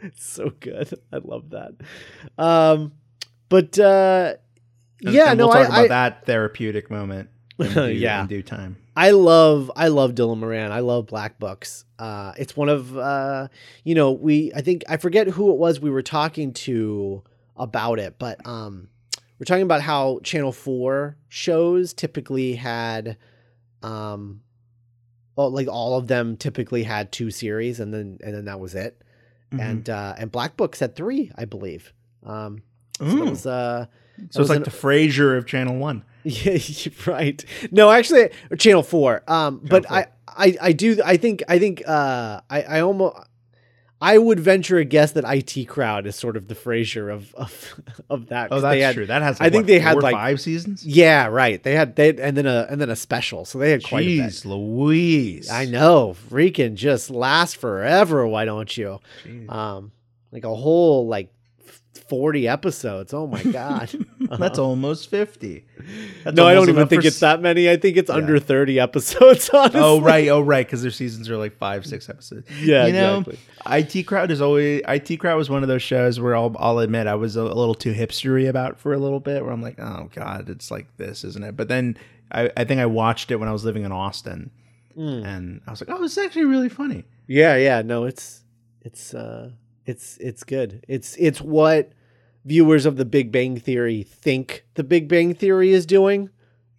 It's 0.00 0.24
so 0.24 0.50
good. 0.60 0.94
I 1.12 1.16
love 1.16 1.50
that. 1.50 1.72
Um 2.38 2.92
but 3.48 3.76
uh 3.78 4.34
And- 5.04 5.14
yeah, 5.14 5.30
and 5.30 5.38
no, 5.38 5.48
we'll 5.48 5.54
talk 5.56 5.64
I, 5.64 5.66
about 5.66 5.84
I, 5.84 5.88
that 5.88 6.26
therapeutic 6.26 6.90
moment. 6.90 7.28
In 7.58 7.72
due, 7.72 7.86
Yeah. 7.88 8.20
in 8.22 8.28
due 8.28 8.42
time. 8.42 8.76
I 8.98 9.10
love 9.10 9.70
I 9.76 9.88
love 9.88 10.14
Dylan 10.14 10.38
Moran. 10.38 10.72
I 10.72 10.80
love 10.80 11.06
Black 11.06 11.38
Books. 11.38 11.84
Uh 11.98 12.32
it's 12.38 12.56
one 12.56 12.68
of 12.68 12.96
uh 12.96 13.48
you 13.84 13.94
know, 13.94 14.12
we 14.12 14.52
I 14.54 14.62
think 14.62 14.84
I 14.88 14.96
forget 14.96 15.26
who 15.28 15.50
it 15.52 15.58
was 15.58 15.80
we 15.80 15.90
were 15.90 16.02
talking 16.02 16.52
to 16.54 17.22
about 17.56 17.98
it, 17.98 18.16
but 18.18 18.44
um 18.46 18.88
we're 19.38 19.44
talking 19.44 19.64
about 19.64 19.82
how 19.82 20.20
Channel 20.24 20.52
4 20.52 21.16
shows 21.28 21.92
typically 21.92 22.54
had 22.54 23.18
um 23.82 24.40
well, 25.36 25.50
like 25.50 25.68
all 25.68 25.98
of 25.98 26.06
them 26.06 26.38
typically 26.38 26.82
had 26.82 27.12
two 27.12 27.30
series 27.30 27.78
and 27.80 27.92
then 27.92 28.18
and 28.24 28.34
then 28.34 28.46
that 28.46 28.58
was 28.60 28.74
it. 28.74 29.02
Mhm. 29.52 29.60
And 29.60 29.90
uh 29.90 30.14
and 30.16 30.32
Black 30.32 30.56
Books 30.56 30.80
had 30.80 30.96
3, 30.96 31.32
I 31.36 31.44
believe. 31.44 31.92
Um 32.24 32.62
so 32.98 33.04
Mm. 33.04 33.28
was 33.30 33.44
uh 33.46 33.86
so 34.30 34.40
it's 34.40 34.48
like 34.48 34.56
an- 34.56 34.62
the 34.62 34.70
Frasier 34.70 35.36
of 35.36 35.44
Channel 35.46 35.76
One. 35.76 36.02
yeah, 36.44 36.58
right. 37.06 37.44
No, 37.70 37.88
actually, 37.88 38.30
Channel 38.58 38.82
Four. 38.82 39.22
Um, 39.28 39.60
but 39.62 39.86
Channel 39.86 40.06
I, 40.26 40.46
I, 40.46 40.56
I 40.60 40.72
do. 40.72 41.00
I 41.04 41.16
think. 41.16 41.44
I 41.48 41.60
think. 41.60 41.82
Uh, 41.86 42.40
I, 42.50 42.62
I 42.62 42.80
almost. 42.80 43.16
I 43.98 44.18
would 44.18 44.38
venture 44.40 44.76
a 44.76 44.84
guess 44.84 45.12
that 45.12 45.24
IT 45.24 45.68
Crowd 45.68 46.06
is 46.06 46.16
sort 46.16 46.36
of 46.36 46.48
the 46.48 46.56
Frasier 46.56 47.12
of 47.12 47.32
of 47.36 47.80
of 48.10 48.26
that. 48.26 48.48
Oh, 48.50 48.60
that's 48.60 48.82
had, 48.82 48.94
true. 48.94 49.06
That 49.06 49.22
has. 49.22 49.40
I 49.40 49.50
think 49.50 49.62
what, 49.62 49.66
they 49.68 49.78
had, 49.78 50.02
like- 50.02 50.14
five 50.14 50.40
seasons. 50.40 50.84
Yeah, 50.84 51.26
right. 51.26 51.62
They 51.62 51.74
had 51.74 51.94
they 51.94 52.08
and 52.08 52.36
then 52.36 52.46
a 52.46 52.66
and 52.68 52.80
then 52.80 52.90
a 52.90 52.96
special, 52.96 53.44
so 53.44 53.58
they 53.58 53.70
had 53.70 53.84
quite. 53.84 54.04
Jeez, 54.04 54.44
Louise. 54.44 55.48
I 55.48 55.66
know, 55.66 56.16
freaking 56.28 56.74
just 56.74 57.08
last 57.08 57.56
forever. 57.56 58.26
Why 58.26 58.44
don't 58.44 58.76
you? 58.76 58.98
Jeez. 59.24 59.48
Um, 59.48 59.92
like 60.32 60.44
a 60.44 60.54
whole 60.54 61.06
like 61.06 61.32
forty 62.08 62.46
episodes. 62.48 63.12
Oh 63.14 63.26
my 63.26 63.42
god. 63.42 63.90
That's 64.20 64.58
almost 64.58 65.10
fifty. 65.10 65.64
That's 66.24 66.36
no, 66.36 66.46
I 66.46 66.54
don't 66.54 66.68
even 66.68 66.88
think 66.88 67.04
it's 67.04 67.16
s- 67.16 67.20
that 67.20 67.40
many. 67.40 67.70
I 67.70 67.76
think 67.76 67.96
it's 67.96 68.08
Yeah. 68.10 68.16
under 68.16 68.38
30 68.38 68.80
episodes, 68.80 69.48
honestly. 69.54 69.80
Oh 69.80 70.00
right, 70.00 70.28
oh 70.28 70.40
right, 70.40 70.66
because 70.66 70.82
their 70.82 70.90
seasons 70.90 71.28
are 71.30 71.36
like 71.36 71.56
five, 71.58 71.86
six 71.86 72.08
episodes. 72.08 72.48
Yeah, 72.60 72.86
you 72.86 72.92
know, 72.92 73.18
exactly. 73.66 73.98
IT 73.98 74.02
Crowd 74.04 74.30
is 74.30 74.40
always 74.40 74.82
IT 74.88 75.16
Crowd 75.18 75.36
was 75.36 75.48
one 75.50 75.62
of 75.62 75.68
those 75.68 75.82
shows 75.82 76.18
where 76.20 76.34
I'll, 76.36 76.54
I'll 76.58 76.78
admit 76.80 77.06
I 77.06 77.14
was 77.14 77.36
a, 77.36 77.44
little 77.44 77.74
too 77.74 77.92
hipstery 77.92 78.48
about 78.48 78.78
for 78.78 78.92
a 78.92 78.98
little 78.98 79.20
bit. 79.20 79.42
Where 79.44 79.52
I'm 79.52 79.62
like, 79.62 79.78
oh 79.80 80.08
god, 80.14 80.48
it's 80.48 80.70
like 80.70 80.86
this, 80.96 81.24
isn't 81.24 81.44
it? 81.44 81.56
But 81.56 81.68
then 81.68 81.96
I, 82.32 82.50
I 82.56 82.64
think 82.64 82.80
I 82.80 82.86
watched 82.86 83.30
it 83.30 83.36
when 83.36 83.48
I 83.48 83.52
was 83.52 83.64
living 83.64 83.84
in 83.84 83.92
Austin, 83.92 84.50
Mm. 84.96 85.26
and 85.26 85.60
I 85.66 85.70
was 85.72 85.80
like, 85.82 85.90
oh, 85.90 86.02
it's 86.04 86.16
actually 86.16 86.46
really 86.46 86.68
funny. 86.70 87.04
Yeah, 87.26 87.56
yeah. 87.56 87.82
No, 87.82 88.04
it's 88.04 88.42
it's 88.82 89.12
uh 89.14 89.50
it's 89.86 90.16
it's 90.18 90.44
good. 90.44 90.84
It's 90.88 91.16
it's 91.18 91.40
what 91.40 91.92
viewers 92.44 92.86
of 92.86 92.96
the 92.96 93.04
Big 93.04 93.32
Bang 93.32 93.58
Theory 93.58 94.02
think 94.02 94.64
the 94.74 94.84
Big 94.84 95.08
Bang 95.08 95.34
Theory 95.34 95.70
is 95.72 95.86
doing. 95.86 96.30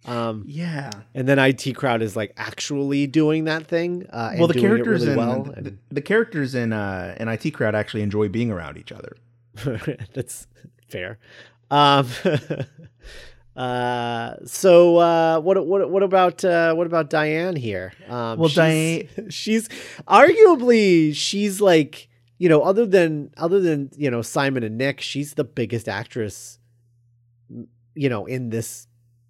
Um 0.06 0.44
Yeah. 0.46 0.90
and 1.14 1.26
then 1.28 1.38
IT 1.38 1.74
Crowd 1.74 2.00
is 2.02 2.14
like 2.16 2.32
actually 2.36 3.06
doing 3.06 3.44
that 3.44 3.66
thing. 3.66 4.06
Uh, 4.12 4.28
and 4.30 4.38
Well, 4.38 4.48
the 4.48 4.54
characters 4.60 5.00
really 5.06 5.12
in 5.12 5.18
well. 5.18 5.42
the, 5.42 5.74
the 5.90 6.00
characters 6.00 6.54
in 6.54 6.72
uh 6.72 7.16
in 7.18 7.28
IT 7.28 7.50
Crowd 7.52 7.74
actually 7.74 8.02
enjoy 8.02 8.28
being 8.28 8.50
around 8.50 8.78
each 8.78 8.92
other. 8.92 9.16
that's 10.14 10.46
fair. 10.88 11.18
Um 11.70 12.06
Uh, 13.56 14.36
so 14.44 14.98
uh, 14.98 15.40
what 15.40 15.66
what 15.66 15.90
what 15.90 16.04
about 16.04 16.44
uh, 16.44 16.72
what 16.74 16.86
about 16.86 17.10
Dianne 17.10 17.58
here? 17.58 17.92
Um, 18.08 18.38
Well, 18.38 18.48
she's- 18.48 18.58
Dianne- 19.16 19.26
she's 19.32 19.68
arguably 20.06 21.12
she's 21.12 21.60
like 21.60 22.07
you 22.38 22.48
know 22.48 22.62
other 22.62 22.86
than 22.86 23.30
other 23.36 23.60
than 23.60 23.90
you 23.96 24.10
know 24.10 24.22
Simon 24.22 24.62
and 24.62 24.78
Nick, 24.78 25.00
she's 25.00 25.34
the 25.34 25.44
biggest 25.44 25.88
actress, 25.88 26.58
you 27.94 28.08
know 28.08 28.26
in 28.26 28.50
this 28.50 28.86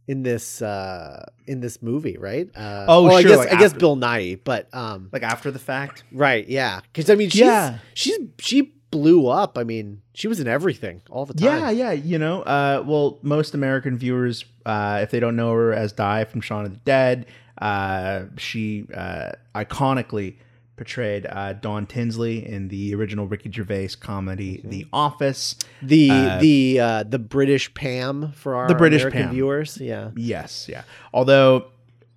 in 0.06 0.22
this 0.22 0.62
uh 0.62 1.24
in 1.46 1.60
this 1.60 1.82
movie, 1.82 2.16
right? 2.18 2.48
Uh, 2.56 2.86
Oh, 2.88 3.04
well, 3.04 3.16
I 3.16 3.22
sure, 3.22 3.28
guess 3.30 3.38
like 3.38 3.52
I 3.52 3.58
guess 3.58 3.72
Bill 3.74 3.96
Nighy, 3.96 4.38
but 4.42 4.72
um, 4.74 5.08
Like 5.12 5.22
after 5.22 5.50
the 5.50 5.58
fact. 5.58 6.04
right, 6.12 6.46
yeah, 6.48 6.80
because 6.92 7.10
I 7.10 7.14
mean 7.14 7.28
she's 7.30 7.40
Yeah. 7.40 7.78
she's 7.94 8.18
she 8.38 8.72
blew 8.90 9.26
up. 9.28 9.58
I 9.58 9.64
mean 9.64 10.00
she 10.14 10.28
was 10.28 10.40
in 10.40 10.48
everything 10.48 11.02
all 11.10 11.26
the 11.26 11.34
time. 11.34 11.44
Yeah, 11.44 11.70
yeah, 11.70 11.92
you 11.92 12.18
know, 12.18 12.40
uh, 12.42 12.82
well, 12.86 13.18
most 13.22 13.52
American 13.54 13.98
viewers, 13.98 14.44
uh, 14.64 15.00
if 15.02 15.10
they 15.10 15.20
don't 15.20 15.36
know 15.36 15.52
her 15.52 15.72
as 15.74 15.92
Di 15.92 16.24
from 16.24 16.40
Shaun 16.40 16.64
of 16.64 16.72
the 16.72 16.80
Dead, 16.80 17.26
uh, 17.60 18.24
she 18.38 18.86
uh, 18.94 19.32
iconically 19.54 20.36
portrayed 20.78 21.26
uh, 21.28 21.52
Dawn 21.52 21.85
Tinsley 21.87 22.47
in 22.47 22.68
the 22.68 22.94
original 22.94 23.26
Ricky 23.26 23.50
Gervais 23.52 23.90
comedy 24.00 24.58
Mm-hmm. 24.58 24.70
The 24.70 24.87
Office. 24.92 25.56
the 25.82 26.11
Uh, 26.11 26.38
the 26.40 26.80
uh 26.80 27.02
the 27.02 27.18
British 27.18 27.75
Pam 27.75 28.32
for 28.32 28.54
our 28.56 28.68
The 28.68 28.75
British 28.75 29.02
American 29.02 29.23
Pam. 29.25 29.35
viewers. 29.35 29.76
Yeah. 29.78 30.11
Yes, 30.16 30.66
yeah. 30.68 30.82
Although 31.12 31.66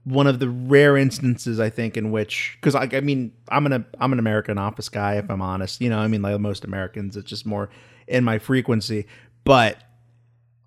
one 0.04 0.26
of 0.28 0.40
the 0.40 0.50
rare 0.50 0.98
instances 0.98 1.60
I 1.60 1.70
think 1.70 1.96
in 1.98 2.10
which, 2.12 2.58
because 2.60 2.74
I, 2.74 2.88
I 2.94 3.02
mean, 3.02 3.34
I'm 3.50 3.66
an 3.66 3.86
I'm 4.00 4.14
an 4.14 4.20
American 4.20 4.58
Office 4.58 4.90
guy 4.90 5.16
if 5.16 5.30
I'm 5.30 5.42
honest. 5.42 5.82
You 5.82 5.90
know, 5.90 6.00
I 6.00 6.08
mean, 6.08 6.22
like 6.22 6.40
most 6.40 6.64
Americans, 6.64 7.18
it's 7.18 7.30
just 7.30 7.46
more 7.46 7.70
in 8.08 8.24
my 8.24 8.40
frequency. 8.40 9.06
But 9.44 9.78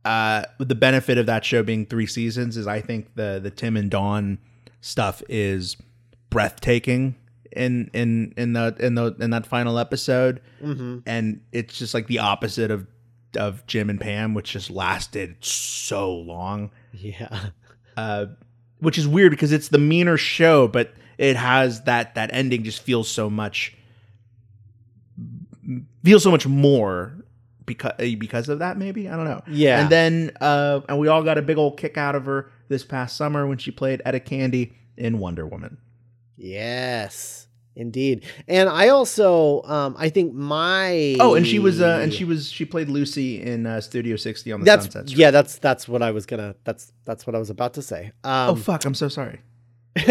uh, 0.04 0.44
the 0.58 0.74
benefit 0.74 1.16
of 1.18 1.26
that 1.26 1.44
show 1.44 1.62
being 1.62 1.86
three 1.86 2.06
seasons 2.06 2.56
is 2.56 2.66
I 2.66 2.80
think 2.80 3.14
the 3.14 3.40
the 3.42 3.50
Tim 3.50 3.76
and 3.76 3.90
Dawn 3.90 4.38
stuff 4.80 5.22
is 5.28 5.76
breathtaking 6.30 7.14
in 7.56 7.90
in 7.94 8.34
in 8.36 8.52
the 8.52 8.74
in 8.80 8.94
the 8.94 9.14
in 9.20 9.30
that 9.30 9.46
final 9.46 9.78
episode, 9.78 10.40
Mm-hmm. 10.62 10.98
and 11.06 11.40
it's 11.52 11.78
just 11.78 11.94
like 11.94 12.06
the 12.06 12.18
opposite 12.20 12.70
of 12.70 12.86
of 13.36 13.66
Jim 13.66 13.90
and 13.90 14.00
Pam, 14.00 14.32
which 14.34 14.52
just 14.52 14.70
lasted 14.70 15.36
so 15.44 16.12
long 16.12 16.70
Yeah. 16.92 17.46
uh, 17.96 18.26
which 18.78 18.96
is 18.98 19.08
weird 19.08 19.30
because 19.30 19.50
it's 19.52 19.68
the 19.68 19.78
meaner 19.78 20.16
show, 20.16 20.68
but 20.68 20.92
it 21.18 21.36
has 21.36 21.82
that 21.84 22.14
that 22.14 22.30
ending 22.32 22.62
just 22.64 22.80
feels 22.82 23.08
so 23.08 23.28
much 23.30 23.76
feels 26.04 26.22
so 26.22 26.30
much 26.30 26.46
more 26.46 27.16
because 27.66 27.92
because 28.18 28.48
of 28.48 28.58
that. 28.58 28.76
Maybe 28.76 29.08
I 29.08 29.16
don't 29.16 29.24
know. 29.24 29.42
Yeah. 29.48 29.80
And 29.80 29.90
then 29.90 30.30
uh, 30.40 30.80
and 30.88 30.98
we 30.98 31.08
all 31.08 31.22
got 31.22 31.38
a 31.38 31.42
big 31.42 31.56
old 31.58 31.76
kick 31.78 31.96
out 31.96 32.14
of 32.14 32.26
her 32.26 32.50
this 32.68 32.84
past 32.84 33.16
summer 33.16 33.46
when 33.46 33.58
she 33.58 33.70
played 33.70 34.02
Etta 34.04 34.20
Candy 34.20 34.74
in 34.96 35.18
Wonder 35.18 35.46
Woman. 35.46 35.78
Yes. 36.36 37.48
Indeed. 37.76 38.24
And 38.46 38.68
I 38.68 38.88
also 38.88 39.62
um 39.64 39.96
I 39.98 40.08
think 40.08 40.32
my 40.32 41.16
Oh, 41.18 41.34
and 41.34 41.44
she 41.46 41.58
was 41.58 41.80
uh, 41.80 41.98
and 42.02 42.14
she 42.14 42.24
was 42.24 42.48
she 42.50 42.64
played 42.64 42.88
Lucy 42.88 43.42
in 43.42 43.66
uh, 43.66 43.80
Studio 43.80 44.14
60 44.16 44.52
on 44.52 44.60
the 44.60 44.64
that's 44.64 44.84
Sunset 44.84 45.08
Strip. 45.08 45.18
yeah, 45.18 45.30
that's 45.32 45.58
that's 45.58 45.88
what 45.88 46.00
I 46.00 46.12
was 46.12 46.24
gonna 46.24 46.54
that's 46.64 46.92
that's 47.04 47.26
what 47.26 47.34
I 47.34 47.38
was 47.40 47.50
about 47.50 47.74
to 47.74 47.82
say. 47.82 48.12
Oh 48.22 48.50
Um 48.50 48.56
fuck! 48.56 48.84
I'm 48.84 48.94
so 48.94 49.08
sorry. 49.08 49.40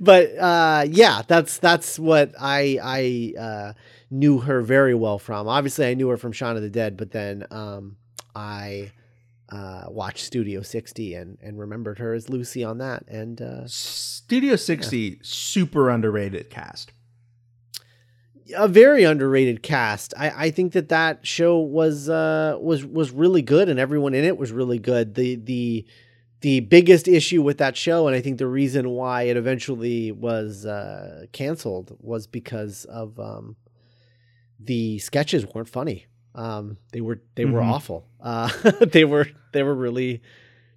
but 0.00 0.36
uh 0.38 0.84
yeah, 0.88 1.22
that's 1.26 1.58
that's 1.58 1.98
what 1.98 2.32
I 2.40 2.78
I 2.82 3.40
uh 3.40 3.72
knew 4.10 4.38
her 4.38 4.60
very 4.62 4.94
well 4.94 5.18
from. 5.18 5.48
Obviously 5.48 5.86
I 5.86 5.94
knew 5.94 6.08
her 6.08 6.16
from 6.16 6.32
Shaun 6.32 6.56
of 6.56 6.62
the 6.62 6.70
Dead, 6.70 6.96
but 6.96 7.10
then 7.10 7.44
um 7.50 7.96
I 8.36 8.92
uh 9.50 9.84
watched 9.88 10.24
Studio 10.24 10.62
60 10.62 11.14
and 11.14 11.38
and 11.42 11.58
remembered 11.58 11.98
her 11.98 12.12
as 12.14 12.28
Lucy 12.28 12.62
on 12.64 12.78
that 12.78 13.04
and 13.08 13.40
uh 13.40 13.66
Studio 13.66 14.56
60 14.56 15.20
super 15.22 15.88
underrated 15.90 16.50
cast. 16.50 16.92
a 18.56 18.66
very 18.68 19.04
underrated 19.04 19.62
cast. 19.62 20.14
I, 20.16 20.46
I 20.46 20.50
think 20.50 20.72
that 20.72 20.88
that 20.88 21.26
show 21.26 21.58
was 21.58 22.08
uh, 22.08 22.56
was 22.60 22.84
was 22.84 23.10
really 23.10 23.42
good, 23.42 23.68
and 23.68 23.78
everyone 23.78 24.14
in 24.14 24.24
it 24.24 24.38
was 24.38 24.52
really 24.52 24.78
good. 24.78 25.14
The 25.14 25.36
the 25.36 25.86
the 26.40 26.60
biggest 26.60 27.08
issue 27.08 27.42
with 27.42 27.58
that 27.58 27.76
show, 27.76 28.06
and 28.06 28.16
I 28.16 28.20
think 28.20 28.38
the 28.38 28.46
reason 28.46 28.90
why 28.90 29.22
it 29.24 29.36
eventually 29.36 30.12
was 30.12 30.64
uh, 30.64 31.26
canceled, 31.32 31.96
was 32.00 32.26
because 32.26 32.84
of 32.86 33.18
um, 33.20 33.56
the 34.60 34.98
sketches 34.98 35.44
weren't 35.46 35.68
funny. 35.68 36.06
Um, 36.34 36.78
they 36.92 37.00
were 37.00 37.20
they 37.34 37.44
were 37.44 37.60
Mhm. 37.60 37.70
awful. 37.72 38.06
Uh, 38.20 38.48
they 38.80 39.04
were 39.04 39.26
they 39.52 39.62
were 39.62 39.74
really 39.74 40.22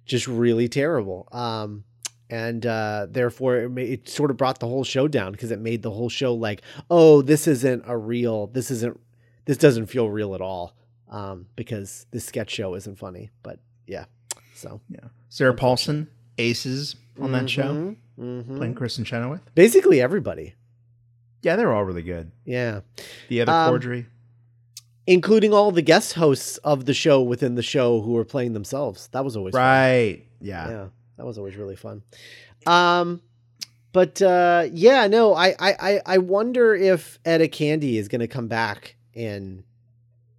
just 0.04 0.26
really 0.26 0.68
terrible. 0.68 1.28
Um, 1.32 1.84
and 2.30 2.64
uh, 2.64 3.06
therefore 3.10 3.56
it, 3.58 3.78
it 3.78 4.08
sort 4.08 4.30
of 4.30 4.36
brought 4.36 4.58
the 4.58 4.66
whole 4.66 4.84
show 4.84 5.06
down 5.06 5.32
because 5.32 5.50
it 5.50 5.60
made 5.60 5.82
the 5.82 5.90
whole 5.90 6.08
show 6.08 6.32
like, 6.34 6.62
oh, 6.90 7.20
this 7.22 7.46
isn't 7.46 7.84
a 7.86 7.96
real. 7.96 8.46
This 8.48 8.70
isn't. 8.70 8.98
This 9.44 9.56
doesn't 9.56 9.86
feel 9.86 10.08
real 10.08 10.34
at 10.34 10.40
all. 10.40 10.74
Um, 11.08 11.46
because 11.56 12.06
this 12.10 12.24
sketch 12.24 12.50
show 12.50 12.74
isn't 12.74 12.96
funny. 12.98 13.30
But 13.42 13.58
yeah, 13.86 14.06
so 14.54 14.80
Yeah. 14.88 15.08
Sarah 15.28 15.52
Paulson, 15.54 16.08
Aces 16.38 16.96
on 17.20 17.32
that 17.32 17.50
show, 17.50 17.74
Mhm, 17.74 17.96
mhm. 18.18 18.56
playing 18.56 18.74
Kristin 18.74 19.04
Chenoweth. 19.04 19.42
basically 19.54 20.00
everybody. 20.00 20.54
Yeah, 21.42 21.56
they're 21.56 21.72
all 21.72 21.84
really 21.84 22.02
good. 22.02 22.30
Yeah. 22.46 22.80
The 23.28 23.42
other 23.42 23.52
Um, 23.52 23.74
Corddry. 23.74 24.06
Including 25.06 25.52
all 25.52 25.70
the 25.70 25.82
guest 25.82 26.14
hosts 26.14 26.58
of 26.58 26.84
the 26.84 26.94
show 26.94 27.22
within 27.22 27.54
the 27.54 27.62
show 27.62 28.00
who 28.00 28.12
were 28.12 28.24
playing 28.24 28.52
themselves. 28.52 29.08
That 29.08 29.24
was 29.24 29.36
always 29.36 29.52
fun. 29.52 29.60
Right. 29.60 30.26
Yeah. 30.40 30.68
Yeah, 30.68 30.86
that 31.16 31.26
was 31.26 31.38
always 31.38 31.56
really 31.56 31.76
fun. 31.76 32.02
Um, 32.66 33.20
but 33.92 34.22
uh, 34.22 34.68
yeah, 34.72 35.06
no, 35.06 35.34
I, 35.34 35.54
I, 35.58 36.00
I, 36.06 36.18
wonder 36.18 36.74
if 36.74 37.18
Etta 37.24 37.48
Candy 37.48 37.98
is 37.98 38.08
going 38.08 38.20
to 38.20 38.28
come 38.28 38.48
back 38.48 38.96
in 39.12 39.64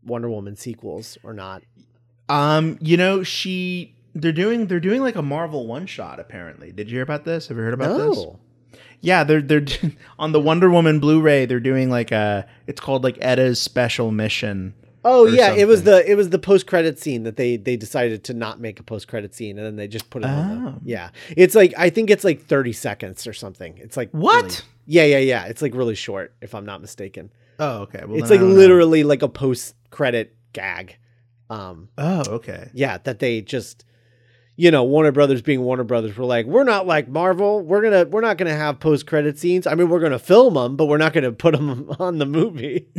Wonder 0.03 0.29
Woman 0.29 0.55
sequels 0.55 1.17
or 1.23 1.33
not. 1.33 1.63
Um, 2.29 2.77
you 2.81 2.97
know, 2.97 3.23
she 3.23 3.95
they're 4.15 4.31
doing 4.31 4.67
they're 4.67 4.79
doing 4.79 5.01
like 5.01 5.15
a 5.15 5.21
Marvel 5.21 5.67
one 5.67 5.85
shot 5.85 6.19
apparently. 6.19 6.71
Did 6.71 6.89
you 6.89 6.95
hear 6.95 7.03
about 7.03 7.25
this? 7.25 7.47
Have 7.47 7.57
you 7.57 7.63
heard 7.63 7.73
about 7.73 7.97
this? 7.97 8.25
Yeah, 9.03 9.23
they're 9.23 9.41
they're 9.41 9.65
on 10.19 10.31
the 10.31 10.39
Wonder 10.39 10.69
Woman 10.69 10.99
Blu-ray. 10.99 11.45
They're 11.45 11.59
doing 11.59 11.89
like 11.89 12.11
a 12.11 12.47
it's 12.67 12.79
called 12.81 13.03
like 13.03 13.17
Etta's 13.17 13.59
special 13.61 14.11
mission. 14.11 14.73
oh 15.05 15.25
yeah, 15.25 15.51
it 15.53 15.67
was 15.67 15.83
the 15.83 16.09
it 16.09 16.15
was 16.15 16.29
the 16.29 16.39
post 16.39 16.65
credit 16.65 16.97
scene 16.97 17.23
that 17.23 17.35
they 17.35 17.57
they 17.57 17.75
decided 17.75 18.23
to 18.23 18.33
not 18.33 18.59
make 18.61 18.79
a 18.79 18.83
post 18.83 19.09
credit 19.09 19.35
scene 19.35 19.57
and 19.57 19.67
then 19.67 19.75
they 19.75 19.87
just 19.87 20.09
put 20.09 20.23
it 20.23 20.29
on. 20.29 20.67
Oh. 20.67 20.71
The, 20.81 20.89
yeah, 20.89 21.09
it's 21.35 21.53
like 21.53 21.73
I 21.77 21.89
think 21.89 22.09
it's 22.09 22.23
like 22.23 22.41
thirty 22.45 22.71
seconds 22.73 23.27
or 23.27 23.33
something. 23.33 23.77
It's 23.77 23.97
like 23.97 24.09
What? 24.11 24.43
really- 24.45 24.55
yeah, 24.85 25.03
yeah, 25.05 25.17
yeah. 25.19 25.45
It's 25.45 25.61
like 25.61 25.75
really 25.75 25.95
short, 25.95 26.33
if 26.41 26.55
I'm 26.55 26.65
not 26.65 26.79
mistaken. 26.81 27.29
Oh, 27.59 27.79
okay. 27.83 28.03
Well, 28.05 28.17
it's 28.19 28.29
like 28.29 28.39
don't 28.39 28.49
know. 28.49 28.55
literally 28.55 29.03
like 29.03 29.21
a 29.21 29.29
post 29.29 29.75
credit 29.91 30.35
gag. 30.53 30.97
Um, 31.49 31.89
Oh, 31.97 32.23
okay. 32.27 32.69
yeah, 32.73 32.97
that 32.99 33.19
they 33.19 33.41
just, 33.41 33.85
you 34.55 34.69
know, 34.71 34.83
Warner 34.83 35.11
Brothers 35.11 35.41
being 35.41 35.61
Warner 35.61 35.83
Brothers, 35.83 36.15
we're 36.17 36.25
like, 36.25 36.45
we're 36.45 36.63
not 36.63 36.85
like 36.85 37.07
Marvel. 37.07 37.61
We're 37.61 37.81
gonna, 37.81 38.05
we're 38.05 38.21
not 38.21 38.37
gonna 38.37 38.55
have 38.55 38.79
post 38.79 39.07
credit 39.07 39.39
scenes. 39.39 39.65
I 39.65 39.75
mean, 39.75 39.89
we're 39.89 39.99
gonna 39.99 40.19
film 40.19 40.53
them, 40.53 40.75
but 40.75 40.85
we're 40.85 40.97
not 40.97 41.13
gonna 41.13 41.31
put 41.31 41.53
them 41.53 41.91
on 41.99 42.17
the 42.19 42.25
movie. 42.25 42.87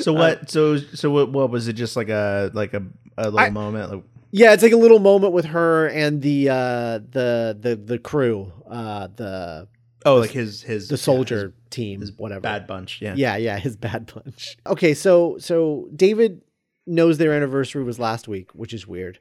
So 0.00 0.12
what? 0.12 0.50
so 0.50 0.76
so 0.76 1.10
what? 1.10 1.30
What 1.32 1.48
was 1.50 1.66
it? 1.66 1.72
Just 1.72 1.96
like 1.96 2.10
a 2.10 2.50
like 2.52 2.74
a 2.74 2.82
a 3.16 3.24
little 3.30 3.38
I- 3.38 3.48
moment. 3.48 3.90
Like, 3.90 4.02
yeah, 4.30 4.52
it's 4.52 4.62
like 4.62 4.72
a 4.72 4.76
little 4.76 4.98
moment 4.98 5.32
with 5.32 5.46
her 5.46 5.86
and 5.88 6.20
the, 6.20 6.50
uh, 6.50 6.98
the, 7.12 7.56
the, 7.58 7.76
the 7.82 7.98
crew, 7.98 8.52
uh, 8.70 9.08
the, 9.16 9.66
oh, 10.04 10.16
like 10.16 10.30
his 10.30 10.60
his 10.60 10.88
the 10.88 10.98
soldier 10.98 11.54
team, 11.70 12.02
his 12.02 12.12
whatever. 12.12 12.42
bad 12.42 12.66
bunch. 12.66 13.00
Yeah. 13.00 13.14
Yeah, 13.16 13.36
yeah, 13.38 13.58
his 13.58 13.74
bad 13.78 14.12
bunch. 14.14 14.58
Okay, 14.66 14.92
so 14.92 15.38
so 15.38 15.88
David 15.96 16.42
knows 16.86 17.16
their 17.16 17.32
anniversary 17.32 17.82
was 17.82 17.98
last 17.98 18.28
week, 18.28 18.50
which 18.52 18.74
is 18.74 18.86
weird. 18.86 19.18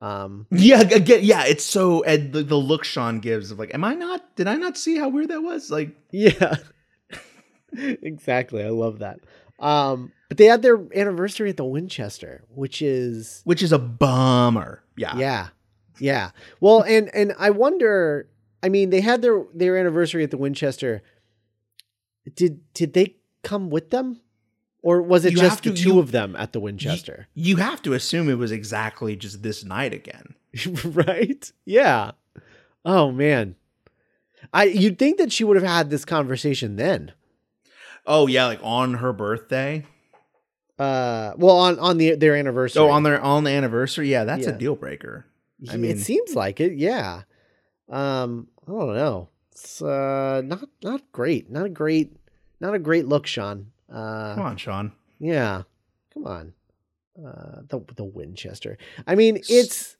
Um, 0.00 0.46
Yeah, 0.50 0.80
again, 0.80 1.20
yeah, 1.22 1.44
it's 1.44 1.64
so 1.64 2.02
and 2.04 2.32
the, 2.32 2.42
the 2.42 2.56
look 2.56 2.84
Shaun 2.84 3.18
gives 3.20 3.50
of 3.50 3.58
like, 3.58 3.74
am 3.74 3.82
I 3.84 3.94
not? 3.94 4.36
Did 4.36 4.46
I 4.46 4.54
not 4.56 4.76
see 4.78 4.96
how 4.96 5.08
weird 5.08 5.28
that 5.28 5.42
was? 5.42 5.70
Like, 5.70 5.90
Yeah. 6.12 6.56
exactly. 7.72 8.62
I 8.64 8.68
love 8.70 9.00
that. 9.00 9.20
Um, 9.58 10.12
but 10.28 10.36
they 10.38 10.44
had 10.46 10.62
their 10.62 10.78
anniversary 10.94 11.50
at 11.50 11.56
the 11.56 11.64
Winchester, 11.64 12.44
which 12.48 12.80
is 12.80 13.42
which 13.44 13.62
is 13.62 13.72
a 13.72 13.78
bummer. 13.78 14.82
Yeah, 14.96 15.16
yeah. 15.16 15.48
Yeah. 15.98 16.30
Well, 16.60 16.82
and 16.82 17.12
and 17.14 17.34
I 17.38 17.50
wonder, 17.50 18.28
I 18.62 18.68
mean, 18.68 18.90
they 18.90 19.00
had 19.00 19.20
their 19.22 19.44
their 19.52 19.76
anniversary 19.76 20.22
at 20.22 20.30
the 20.30 20.36
Winchester. 20.38 21.02
Did 22.36 22.60
did 22.72 22.92
they 22.92 23.16
come 23.42 23.68
with 23.70 23.90
them? 23.90 24.20
Or 24.82 25.02
was 25.02 25.24
it 25.24 25.32
You 25.32 25.38
just 25.38 25.62
to- 25.64 25.70
the 25.70 25.76
two 25.76 25.94
you- 25.94 25.98
of 25.98 26.12
them 26.12 26.36
at 26.36 26.52
the 26.52 26.60
Winchester? 26.60 27.26
You 27.34 27.56
have 27.56 27.82
to 27.82 27.94
assume 27.94 28.28
it 28.28 28.34
was 28.38 28.52
exactly 28.52 29.16
just 29.16 29.42
this 29.42 29.64
night 29.64 29.92
again. 29.92 30.34
right? 30.84 31.50
Yeah. 31.64 32.12
Oh 32.84 33.10
man. 33.12 33.56
I 34.52 34.64
you'd 34.64 34.98
think 34.98 35.18
that 35.18 35.32
she 35.32 35.44
would 35.44 35.56
have 35.56 35.66
had 35.68 35.90
this 35.90 36.04
conversation 36.04 36.76
then. 36.76 37.12
Oh 38.06 38.26
yeah, 38.28 38.46
like 38.46 38.60
on 38.62 38.94
her 38.94 39.12
birthday. 39.12 39.84
Uh 40.78 41.32
well 41.36 41.58
on 41.58 41.78
on 41.80 41.98
the 41.98 42.14
their 42.14 42.36
anniversary. 42.36 42.80
Oh, 42.80 42.88
on 42.88 43.02
their 43.02 43.20
on 43.20 43.42
the 43.44 43.50
anniversary. 43.50 44.08
Yeah, 44.10 44.24
that's 44.24 44.46
Yeah. 44.46 44.52
a 44.52 44.58
deal 44.58 44.76
breaker. 44.76 45.26
I 45.68 45.74
I 45.74 45.76
mean- 45.76 45.90
it 45.90 45.98
seems 45.98 46.34
like 46.36 46.60
it, 46.60 46.74
yeah. 46.74 47.22
Um, 47.88 48.46
I 48.66 48.70
don't 48.70 48.94
know. 48.94 49.28
It's 49.50 49.82
uh 49.82 50.40
not 50.44 50.68
not 50.84 51.02
great. 51.10 51.50
Not 51.50 51.66
a 51.66 51.70
great 51.70 52.16
not 52.60 52.74
a 52.74 52.78
great 52.78 53.06
look, 53.08 53.26
Shaun. 53.26 53.72
Uh 53.92 54.34
Come 54.34 54.44
on, 54.44 54.56
Shaun. 54.56 54.92
yeah. 55.18 55.62
Come 56.14 56.26
on. 56.26 56.52
Uh 57.18 57.62
the 57.68 57.80
the 57.96 58.04
Winchester. 58.04 58.78
I 59.06 59.14
mean, 59.14 59.38
it's 59.48 59.96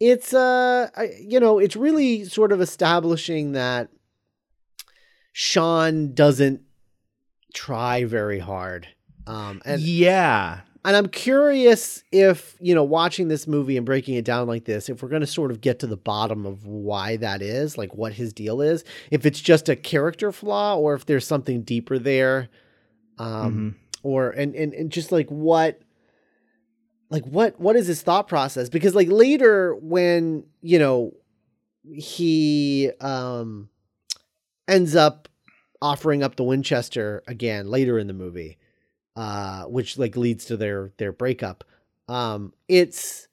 it's 0.00 0.34
uh 0.34 0.88
I, 0.96 1.10
you 1.20 1.40
know, 1.40 1.58
it's 1.58 1.76
really 1.76 2.24
sort 2.24 2.52
of 2.52 2.60
establishing 2.60 3.52
that 3.52 3.88
Shaun 5.32 6.14
doesn't 6.14 6.62
try 7.54 8.04
very 8.04 8.38
hard. 8.38 8.88
Um 9.26 9.60
and 9.64 9.80
yeah, 9.80 10.60
and 10.84 10.96
I'm 10.96 11.08
curious 11.08 12.04
if, 12.12 12.56
you 12.60 12.74
know, 12.74 12.84
watching 12.84 13.26
this 13.26 13.46
movie 13.48 13.76
and 13.76 13.84
breaking 13.84 14.14
it 14.14 14.24
down 14.24 14.46
like 14.46 14.66
this, 14.66 14.88
if 14.88 15.02
we're 15.02 15.08
going 15.08 15.20
to 15.20 15.26
sort 15.26 15.50
of 15.50 15.60
get 15.60 15.80
to 15.80 15.86
the 15.88 15.96
bottom 15.96 16.46
of 16.46 16.64
why 16.64 17.16
that 17.16 17.42
is, 17.42 17.76
like 17.76 17.92
what 17.94 18.12
his 18.12 18.32
deal 18.32 18.60
is, 18.60 18.84
if 19.10 19.26
it's 19.26 19.40
just 19.40 19.68
a 19.68 19.74
character 19.74 20.30
flaw 20.30 20.76
or 20.76 20.94
if 20.94 21.04
there's 21.04 21.26
something 21.26 21.62
deeper 21.62 21.98
there. 21.98 22.48
Um, 23.18 23.76
or, 24.02 24.30
and, 24.30 24.54
and, 24.54 24.74
and 24.74 24.90
just 24.90 25.12
like 25.12 25.28
what, 25.28 25.80
like 27.10 27.24
what, 27.24 27.58
what 27.60 27.76
is 27.76 27.86
his 27.86 28.02
thought 28.02 28.28
process? 28.28 28.68
Because 28.68 28.94
like 28.94 29.08
later 29.08 29.74
when, 29.76 30.44
you 30.60 30.78
know, 30.78 31.12
he, 31.84 32.90
um, 33.00 33.68
ends 34.68 34.96
up 34.96 35.28
offering 35.80 36.22
up 36.22 36.36
the 36.36 36.44
Winchester 36.44 37.22
again 37.26 37.68
later 37.68 37.98
in 37.98 38.06
the 38.06 38.12
movie 38.12 38.58
uh, 39.16 39.64
which 39.64 39.98
like 39.98 40.16
leads 40.16 40.44
to 40.44 40.56
their 40.56 40.92
their 40.98 41.12
breakup. 41.12 41.64
Um, 42.08 42.52
it's 42.68 43.28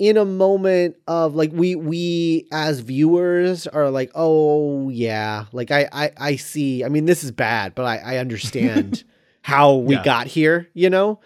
in 0.00 0.16
a 0.16 0.24
moment 0.24 0.96
of 1.06 1.36
like 1.36 1.52
we 1.52 1.76
we 1.76 2.48
as 2.50 2.80
viewers 2.80 3.66
are 3.68 3.90
like, 3.90 4.10
oh 4.16 4.88
yeah, 4.88 5.44
like 5.52 5.70
I 5.70 5.88
I 5.92 6.10
I 6.16 6.36
see. 6.36 6.82
I 6.82 6.88
mean, 6.88 7.04
this 7.04 7.22
is 7.22 7.30
bad, 7.30 7.74
but 7.76 7.84
I 7.84 7.98
I 7.98 8.16
understand 8.16 9.04
how 9.42 9.74
we 9.76 9.94
Yeah. 9.94 10.02
got 10.02 10.26
here. 10.26 10.68
You 10.74 10.90
know. 10.90 11.20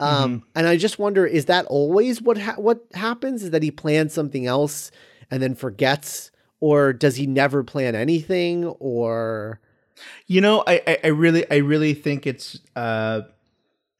Um, 0.00 0.42
and 0.56 0.66
I 0.66 0.76
just 0.76 0.98
wonder, 0.98 1.24
is 1.24 1.44
that 1.46 1.66
always 1.66 2.20
what 2.20 2.36
ha- 2.36 2.56
what 2.56 2.84
happens? 2.94 3.44
Is 3.44 3.50
that 3.50 3.62
he 3.62 3.70
plans 3.70 4.12
something 4.12 4.44
else 4.46 4.90
and 5.30 5.40
then 5.42 5.54
forgets, 5.54 6.30
or 6.60 6.92
does 6.92 7.16
he 7.16 7.26
never 7.26 7.62
plan 7.62 7.94
anything? 7.94 8.64
Or 8.64 9.60
You 10.26 10.40
know, 10.40 10.64
I, 10.66 10.82
I, 10.86 10.98
I 11.04 11.06
really, 11.08 11.48
I 11.50 11.56
really 11.58 11.94
think 11.94 12.26
it's 12.26 12.58
uh, 12.74 13.22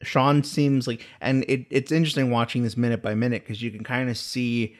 Shaun 0.06 0.42
seems 0.44 0.86
like, 0.86 1.06
and 1.20 1.44
it, 1.48 1.66
it's 1.70 1.90
interesting 1.92 2.30
watching 2.30 2.62
this 2.62 2.76
minute 2.76 3.02
by 3.02 3.14
minute 3.14 3.42
because 3.42 3.62
you 3.62 3.70
can 3.70 3.84
kind 3.84 4.08
of 4.10 4.16
see. 4.16 4.76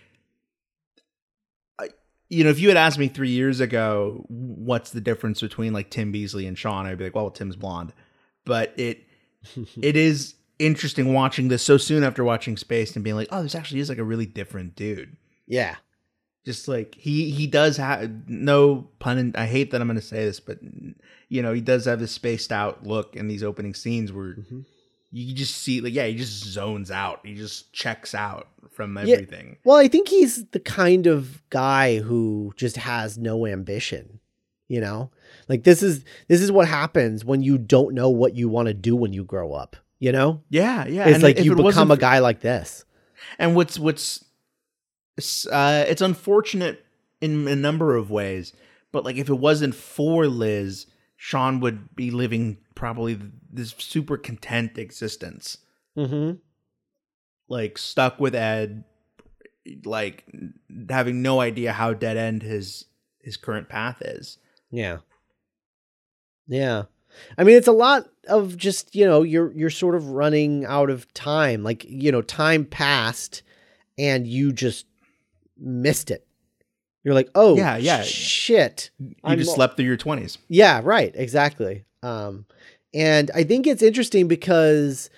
You 2.30 2.42
know, 2.42 2.50
if 2.50 2.58
you 2.58 2.68
had 2.68 2.76
asked 2.78 2.98
me 2.98 3.08
three 3.08 3.30
years 3.30 3.60
ago, 3.60 4.24
what's 4.28 4.90
the 4.90 5.00
difference 5.00 5.40
between 5.42 5.72
like 5.72 5.90
Tim 5.90 6.10
Bisley 6.10 6.46
and 6.46 6.58
Shaun, 6.58 6.87
I'd 6.87 6.98
be 6.98 7.04
like, 7.04 7.14
well, 7.14 7.30
Tim's 7.30 7.54
blonde. 7.54 7.92
But 8.44 8.72
it, 8.78 9.04
it 9.80 9.94
is 9.96 10.34
interesting 10.58 11.12
watching 11.12 11.48
this 11.48 11.62
so 11.62 11.76
soon 11.76 12.02
after 12.02 12.24
watching 12.24 12.56
Space 12.56 12.94
and 12.96 13.04
being 13.04 13.14
like, 13.14 13.28
oh, 13.30 13.42
this 13.42 13.54
actually 13.54 13.80
is 13.80 13.88
like 13.90 13.98
a 13.98 14.04
really 14.04 14.26
different 14.26 14.74
dude. 14.74 15.16
yeah, 15.46 15.76
just 16.46 16.66
like 16.66 16.94
he 16.94 17.30
he 17.30 17.46
does 17.46 17.76
have 17.76 18.28
no 18.28 18.88
pun 18.98 19.16
in, 19.18 19.34
i 19.37 19.46
hate 19.46 19.70
that 19.70 19.80
i'm 19.80 19.87
going 19.88 19.98
to 19.98 20.04
say 20.04 20.26
this 20.26 20.40
but 20.40 20.58
you 21.30 21.40
know 21.40 21.54
he 21.54 21.62
does 21.62 21.87
have 21.87 21.98
this 21.98 22.12
spaced 22.12 22.52
out 22.52 22.87
look 22.87 23.16
in 23.16 23.28
these 23.28 23.42
opening 23.42 23.72
scenes 23.72 24.12
where 24.12 24.34
Mhm. 24.34 24.66
You 25.16 25.33
just 25.35 25.57
see 25.59 25.81
like 25.81 25.94
yeah 25.94 26.07
he 26.07 26.14
just 26.16 26.42
zones 26.44 26.90
out 26.90 27.20
he 27.24 27.35
just 27.35 27.72
checks 27.72 28.14
out 28.14 28.48
from 28.72 28.96
Yeah. 28.96 29.14
everything 29.14 29.57
Well, 29.64 29.77
I 29.77 29.87
think 29.88 30.09
he's 30.09 30.44
the 30.46 30.59
kind 30.61 31.07
of 31.07 31.42
guy 31.50 31.98
who 32.00 32.53
just 32.57 32.77
has 32.77 33.16
no 33.16 33.46
ambition, 33.46 34.18
you 34.66 34.81
know? 34.81 35.12
Like 35.48 35.62
this 35.62 35.81
is 35.83 36.05
this 36.27 36.40
is 36.40 36.50
what 36.50 36.66
happens 36.66 37.24
when 37.24 37.40
you 37.42 37.57
don't 37.59 37.94
know 37.94 38.11
what 38.11 38.35
you 38.35 38.48
want 38.48 38.66
to 38.66 38.74
do 38.74 38.96
when 38.96 39.12
you 39.12 39.22
grow 39.24 39.53
up, 39.53 39.77
you 40.00 40.11
know? 40.11 40.42
yeah 40.50 40.85
yeah 40.87 41.05
it's 41.07 41.14
and 41.14 41.22
like 41.22 41.38
you 41.38 41.53
it 41.53 41.62
become 41.62 41.92
a 41.92 41.96
guy 41.96 42.18
like 42.18 42.40
this. 42.40 42.85
and 43.38 43.55
what's 43.55 43.79
what's 43.79 44.24
uh 45.53 45.85
it's 45.87 46.03
unfortunate 46.03 46.85
in 47.20 47.46
a 47.46 47.55
number 47.55 47.94
of 47.94 48.11
ways 48.11 48.53
but 48.90 49.05
like 49.05 49.16
if 49.16 49.29
it 49.29 49.35
wasn't 49.35 49.74
for 49.74 50.27
liz 50.27 50.87
Shaun 51.16 51.61
would 51.61 51.94
be 51.96 52.11
living 52.11 52.59
probably 52.74 53.18
this 53.50 53.74
super 53.79 54.16
content 54.16 54.79
existence, 54.79 55.59
Mm-hmm. 55.96 56.38
like 57.48 57.79
stuck 57.79 58.18
with 58.18 58.35
Ed, 58.35 58.85
like 59.85 60.24
having 60.88 61.22
no 61.22 61.40
idea 61.40 61.72
how 61.72 61.94
dead 61.94 62.16
end 62.16 62.42
his 62.42 62.87
his 63.20 63.37
current 63.37 63.68
path 63.68 64.03
is. 64.03 64.38
Yeah. 64.70 64.98
Yeah. 66.46 66.85
I 67.38 67.44
mean, 67.44 67.57
it's 67.57 67.68
a 67.68 67.72
lot 67.72 68.09
of 68.29 68.57
just, 68.57 68.94
you 68.94 69.07
know, 69.07 69.22
you're 69.22 69.53
you're 69.53 69.70
sort 69.70 69.94
of 69.94 70.09
running 70.09 70.64
out 70.64 70.90
of 70.90 71.12
time. 71.14 71.62
Like, 71.62 71.85
you 71.85 72.11
know, 72.11 72.22
time 72.22 72.64
passed 72.64 73.42
and 73.96 74.27
you 74.27 74.53
just 74.53 74.87
missed 75.57 76.11
it. 76.11 76.27
You're 77.04 77.14
like, 77.14 77.30
oh 77.34 77.56
Yeah, 77.56 77.76
yeah. 77.76 78.02
shit. 78.02 78.90
You 78.98 79.14
I'm 79.22 79.38
just 79.38 79.54
slept 79.54 79.76
through 79.76 79.86
your 79.86 79.96
twenties. 79.96 80.38
Yeah, 80.48 80.80
right. 80.82 81.12
Exactly. 81.14 81.84
Um, 82.02 82.46
and 82.92 83.30
I 83.34 83.44
think 83.44 83.66
it's 83.66 83.82
interesting 83.82 84.26
because 84.28 85.10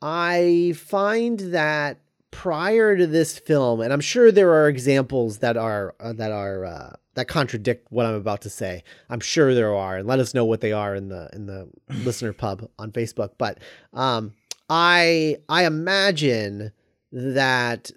I 0.00 0.74
find 0.76 1.38
that 1.40 1.98
prior 2.30 2.96
to 2.96 3.06
this 3.06 3.38
film, 3.38 3.80
and 3.80 3.92
I'm 3.92 4.00
sure 4.00 4.32
there 4.32 4.52
are 4.52 4.68
examples 4.68 5.38
that 5.38 5.56
are 5.56 5.94
uh, 6.00 6.12
that 6.14 6.32
are 6.32 6.64
uh, 6.64 6.92
that 7.14 7.28
contradict 7.28 7.86
what 7.90 8.06
I'm 8.06 8.14
about 8.14 8.42
to 8.42 8.50
say. 8.50 8.82
I'm 9.08 9.20
sure 9.20 9.54
there 9.54 9.74
are, 9.74 9.96
and 9.96 10.08
let 10.08 10.18
us 10.18 10.34
know 10.34 10.44
what 10.44 10.60
they 10.60 10.72
are 10.72 10.94
in 10.94 11.08
the 11.08 11.30
in 11.32 11.46
the 11.46 11.68
listener 12.04 12.32
pub 12.32 12.68
on 12.78 12.90
Facebook. 12.90 13.30
But 13.38 13.58
um, 13.92 14.32
I 14.68 15.36
I 15.48 15.64
imagine 15.64 16.72
that 17.12 17.90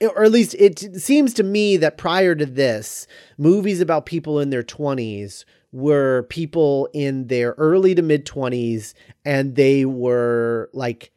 or 0.00 0.24
at 0.24 0.30
least 0.30 0.54
it 0.58 1.00
seems 1.00 1.34
to 1.34 1.42
me 1.42 1.76
that 1.76 1.98
prior 1.98 2.34
to 2.34 2.46
this, 2.46 3.06
movies 3.36 3.80
about 3.80 4.06
people 4.06 4.38
in 4.38 4.50
their 4.50 4.62
20s 4.62 5.44
were 5.72 6.24
people 6.30 6.88
in 6.92 7.26
their 7.26 7.52
early 7.58 7.94
to 7.94 8.02
mid 8.02 8.24
20s 8.24 8.94
and 9.24 9.54
they 9.54 9.84
were 9.84 10.70
like 10.72 11.12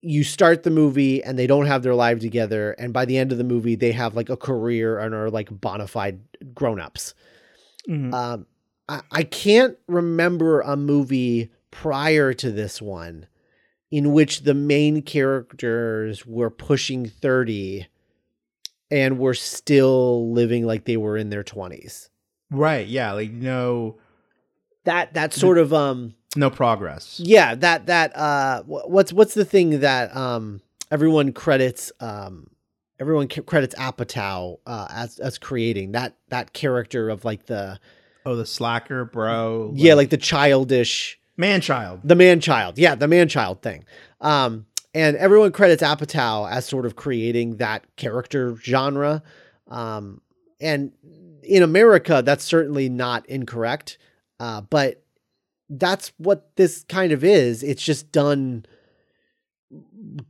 you 0.00 0.24
start 0.24 0.64
the 0.64 0.70
movie 0.70 1.22
and 1.22 1.38
they 1.38 1.46
don't 1.46 1.66
have 1.66 1.84
their 1.84 1.94
life 1.94 2.18
together 2.18 2.72
and 2.72 2.92
by 2.92 3.04
the 3.04 3.16
end 3.16 3.30
of 3.30 3.38
the 3.38 3.44
movie 3.44 3.76
they 3.76 3.92
have 3.92 4.16
like 4.16 4.28
a 4.28 4.36
career 4.36 4.98
and 4.98 5.14
are 5.14 5.30
like 5.30 5.48
bona 5.60 5.86
fide 5.86 6.20
grown-ups. 6.54 7.14
Mm-hmm. 7.88 8.12
Um, 8.12 8.46
I, 8.88 9.02
I 9.12 9.22
can't 9.22 9.78
remember 9.86 10.60
a 10.60 10.76
movie 10.76 11.52
prior 11.70 12.32
to 12.34 12.50
this 12.50 12.82
one 12.82 13.26
in 13.92 14.12
which 14.12 14.40
the 14.40 14.54
main 14.54 15.02
characters 15.02 16.26
were 16.26 16.50
pushing 16.50 17.06
30 17.06 17.86
and 18.90 19.18
were 19.18 19.34
still 19.34 20.32
living 20.32 20.66
like 20.66 20.84
they 20.86 20.96
were 20.96 21.16
in 21.16 21.30
their 21.30 21.44
20s. 21.44 22.08
Right. 22.50 22.86
Yeah. 22.88 23.12
Like 23.12 23.30
no 23.30 23.98
That 24.84 25.14
that 25.14 25.32
sort 25.32 25.58
of 25.58 25.72
um 25.72 26.14
no 26.34 26.50
progress. 26.50 27.20
yeah, 27.22 27.54
that 27.54 27.86
that 27.86 28.16
uh 28.16 28.62
what's 28.64 29.12
what's 29.12 29.34
the 29.34 29.44
thing 29.44 29.80
that 29.80 30.14
um 30.16 30.60
everyone 30.90 31.32
credits 31.32 31.92
um 32.00 32.48
everyone 32.98 33.28
credits 33.28 33.74
Apatow 33.74 34.58
uh 34.66 34.88
as 34.90 35.18
as 35.18 35.38
creating 35.38 35.92
that 35.92 36.16
that 36.28 36.52
character 36.52 37.08
of 37.10 37.24
like 37.24 37.46
the 37.46 37.78
Oh, 38.24 38.36
the 38.36 38.46
slacker, 38.46 39.04
bro. 39.04 39.72
yeah, 39.74 39.94
like 39.94 40.10
the 40.10 40.16
childish 40.16 41.18
man 41.36 41.60
child. 41.60 42.00
The 42.04 42.14
man 42.14 42.40
child. 42.40 42.78
Yeah, 42.78 42.94
the 42.94 43.08
man 43.08 43.28
child 43.28 43.62
thing. 43.62 43.84
Um, 44.20 44.66
and 44.94 45.16
everyone 45.16 45.52
credits 45.52 45.82
Apatow 45.82 46.50
as 46.50 46.66
sort 46.66 46.84
of 46.86 46.96
creating 46.96 47.56
that 47.56 47.84
character 47.96 48.56
genre. 48.56 49.22
Um, 49.68 50.20
and 50.60 50.92
in 51.42 51.62
America, 51.62 52.22
that's 52.24 52.44
certainly 52.44 52.88
not 52.88 53.26
incorrect. 53.28 53.98
Uh, 54.38 54.60
but 54.60 55.02
that's 55.70 56.12
what 56.18 56.54
this 56.56 56.84
kind 56.88 57.12
of 57.12 57.24
is. 57.24 57.62
It's 57.62 57.82
just 57.82 58.12
done 58.12 58.66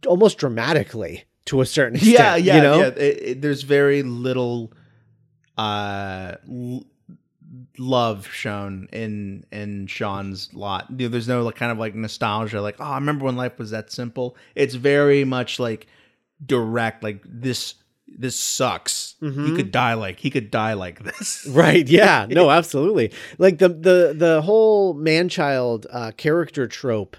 almost 0.07 0.39
dramatically 0.39 1.25
to 1.47 1.61
a 1.61 1.67
certain 1.67 1.97
extent. 1.97 2.15
Yeah, 2.19 2.37
yeah, 2.37 2.57
you 2.57 2.63
know? 2.63 2.79
yeah. 2.79 2.87
It, 2.89 2.99
it- 3.23 3.43
there's 3.43 3.63
very 3.63 4.03
little 4.03 4.73
uh 5.59 6.37
l- 6.49 6.87
love 7.79 8.27
shown 8.33 8.89
in 8.93 9.45
in 9.53 9.87
Shaun's 9.87 10.53
lot. 10.55 10.87
You 10.91 11.07
know, 11.07 11.09
there's 11.09 11.29
no 11.29 11.43
like 11.43 11.57
kind 11.57 11.73
of 11.73 11.79
like 11.79 11.95
nostalgia 11.95 12.61
like, 12.61 12.77
"Oh, 12.81 12.85
I 12.85 12.95
remember 12.97 13.25
when 13.25 13.37
life 13.37 13.59
was 13.59 13.71
that 13.71 13.91
simple." 13.93 14.37
It's 14.55 14.75
very 14.75 15.25
much 15.25 15.59
like 15.59 15.87
direct 16.45 17.03
like 17.03 17.23
this 17.25 17.75
this 18.07 18.39
sucks. 18.39 19.15
He 19.21 19.27
Mhm. 19.27 19.57
could 19.57 19.71
die 19.73 19.95
like 19.95 20.19
he 20.19 20.29
could 20.29 20.51
die 20.51 20.75
like 20.75 21.03
this. 21.03 21.47
Right. 21.51 21.89
Yeah. 21.89 22.27
No, 22.31 22.51
absolutely. 22.51 23.11
Like 23.39 23.59
the 23.59 23.69
the 23.71 24.15
the 24.17 24.43
whole 24.43 24.93
man 24.95 25.29
child 25.31 25.87
uh, 25.91 26.11
character 26.17 26.67
trope, 26.67 27.17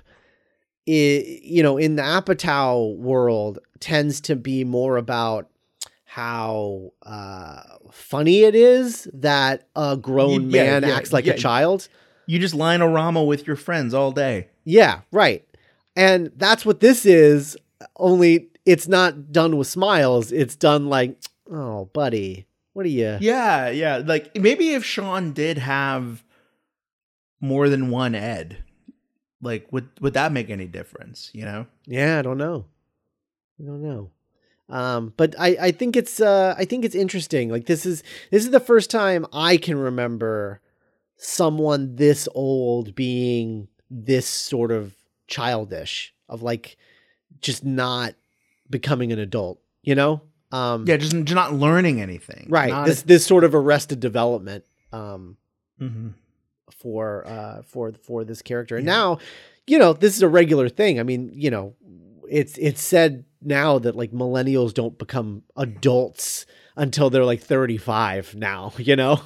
i 0.88 1.40
you 1.44 1.64
know, 1.64 1.78
in 1.78 1.96
the 1.96 2.04
Apatow 2.04 2.96
world, 2.98 3.60
tends 3.80 4.22
to 4.22 4.36
be 4.36 4.64
more 4.64 4.98
about 4.98 5.50
how 6.14 6.92
uh, 7.02 7.64
funny 7.92 8.44
it 8.44 8.54
is 8.54 9.10
that 9.16 9.68
a 9.76 9.98
grown 9.98 10.52
Yeah, 10.52 10.64
man 10.64 10.84
yeah, 10.84 10.96
acts 10.96 11.12
like 11.12 11.26
yeah. 11.26 11.34
a 11.34 11.38
child. 11.38 11.88
You 12.28 12.38
just 12.38 12.54
line-o-rama 12.54 13.24
with 13.24 13.48
your 13.48 13.56
friends 13.56 13.96
all 13.96 14.12
day. 14.12 14.50
Yeah. 14.64 15.02
Right. 15.12 15.44
And 15.96 16.32
that's 16.38 16.68
what 16.68 16.82
this 16.82 17.08
is. 17.08 17.58
Only 17.96 18.50
it's 18.64 18.88
not 18.88 19.32
done 19.32 19.58
with 19.58 19.66
smiles. 19.66 20.32
It's 20.32 20.56
done 20.56 20.86
like, 20.86 21.20
oh, 21.52 21.86
buddy, 21.86 22.46
what 22.74 22.86
are 22.86 22.90
you? 22.90 23.18
Yeah, 23.20 23.70
yeah. 23.70 24.04
Like 24.06 24.38
maybe 24.38 24.76
if 24.76 24.86
Shaun 24.86 25.34
did 25.34 25.58
have 25.58 26.24
more 27.42 27.70
than 27.70 27.90
one 27.90 28.14
Ed, 28.14 28.64
like 29.42 29.66
would 29.72 29.90
would 30.00 30.14
that 30.14 30.32
make 30.32 30.52
any 30.52 30.68
difference? 30.68 31.32
You 31.34 31.46
know? 31.46 31.66
Yeah, 31.88 32.20
I 32.20 32.22
don't 32.22 32.38
know. 32.38 32.66
I 33.60 33.64
don't 33.66 33.82
know. 33.82 34.12
Um, 34.70 35.14
but 35.18 35.36
I, 35.38 35.58
I 35.60 35.72
think 35.72 35.96
it's 35.96 36.20
uh, 36.20 36.56
I 36.58 36.66
think 36.66 36.86
it's 36.86 36.96
interesting. 36.96 37.50
Like 37.50 37.66
this 37.66 37.86
is 37.86 38.02
this 38.32 38.44
is 38.46 38.52
the 38.52 38.60
first 38.60 38.90
time 38.90 39.26
I 39.34 39.58
can 39.58 39.78
remember 39.78 40.62
someone 41.18 41.96
this 41.96 42.28
old 42.34 42.96
being 42.96 43.68
this 43.90 44.28
sort 44.28 44.72
of 44.72 44.96
childish 45.28 46.14
of 46.30 46.42
like 46.42 46.78
just 47.40 47.64
not 47.64 48.16
becoming 48.70 49.12
an 49.12 49.20
adult, 49.20 49.60
you 49.84 49.96
know? 49.96 50.22
Um, 50.52 50.86
Yeah, 50.88 50.98
just, 50.98 51.12
just 51.12 51.34
not 51.36 51.54
learning 51.54 52.02
anything. 52.02 52.48
right. 52.50 52.70
Not 52.70 52.86
This 52.88 53.02
this 53.04 53.26
sort 53.26 53.44
of 53.44 53.54
arrested 53.54 54.00
development 54.00 54.64
um, 54.92 55.38
Mhm. 55.82 56.14
for 56.72 57.26
uh 57.28 57.62
for 57.64 57.92
for 58.04 58.24
this 58.24 58.42
character. 58.42 58.78
And 58.78 58.86
Yeah. 58.86 58.94
now, 58.94 59.18
you 59.68 59.78
know, 59.78 59.94
this 59.94 60.16
is 60.16 60.22
a 60.22 60.28
regular 60.28 60.70
thing. 60.70 61.00
I 61.00 61.04
mean, 61.04 61.32
you 61.34 61.50
know, 61.52 61.76
it's 62.30 62.58
it's 62.58 62.82
said 62.82 63.26
now 63.46 63.80
that 63.80 63.96
like 63.96 64.12
millennials 64.12 64.74
don't 64.74 64.98
become 64.98 65.44
adults 65.56 66.46
until 66.76 67.10
they're 67.10 67.26
like 67.26 67.42
35 67.42 68.36
now, 68.36 68.74
you 68.78 68.96
know? 68.96 69.22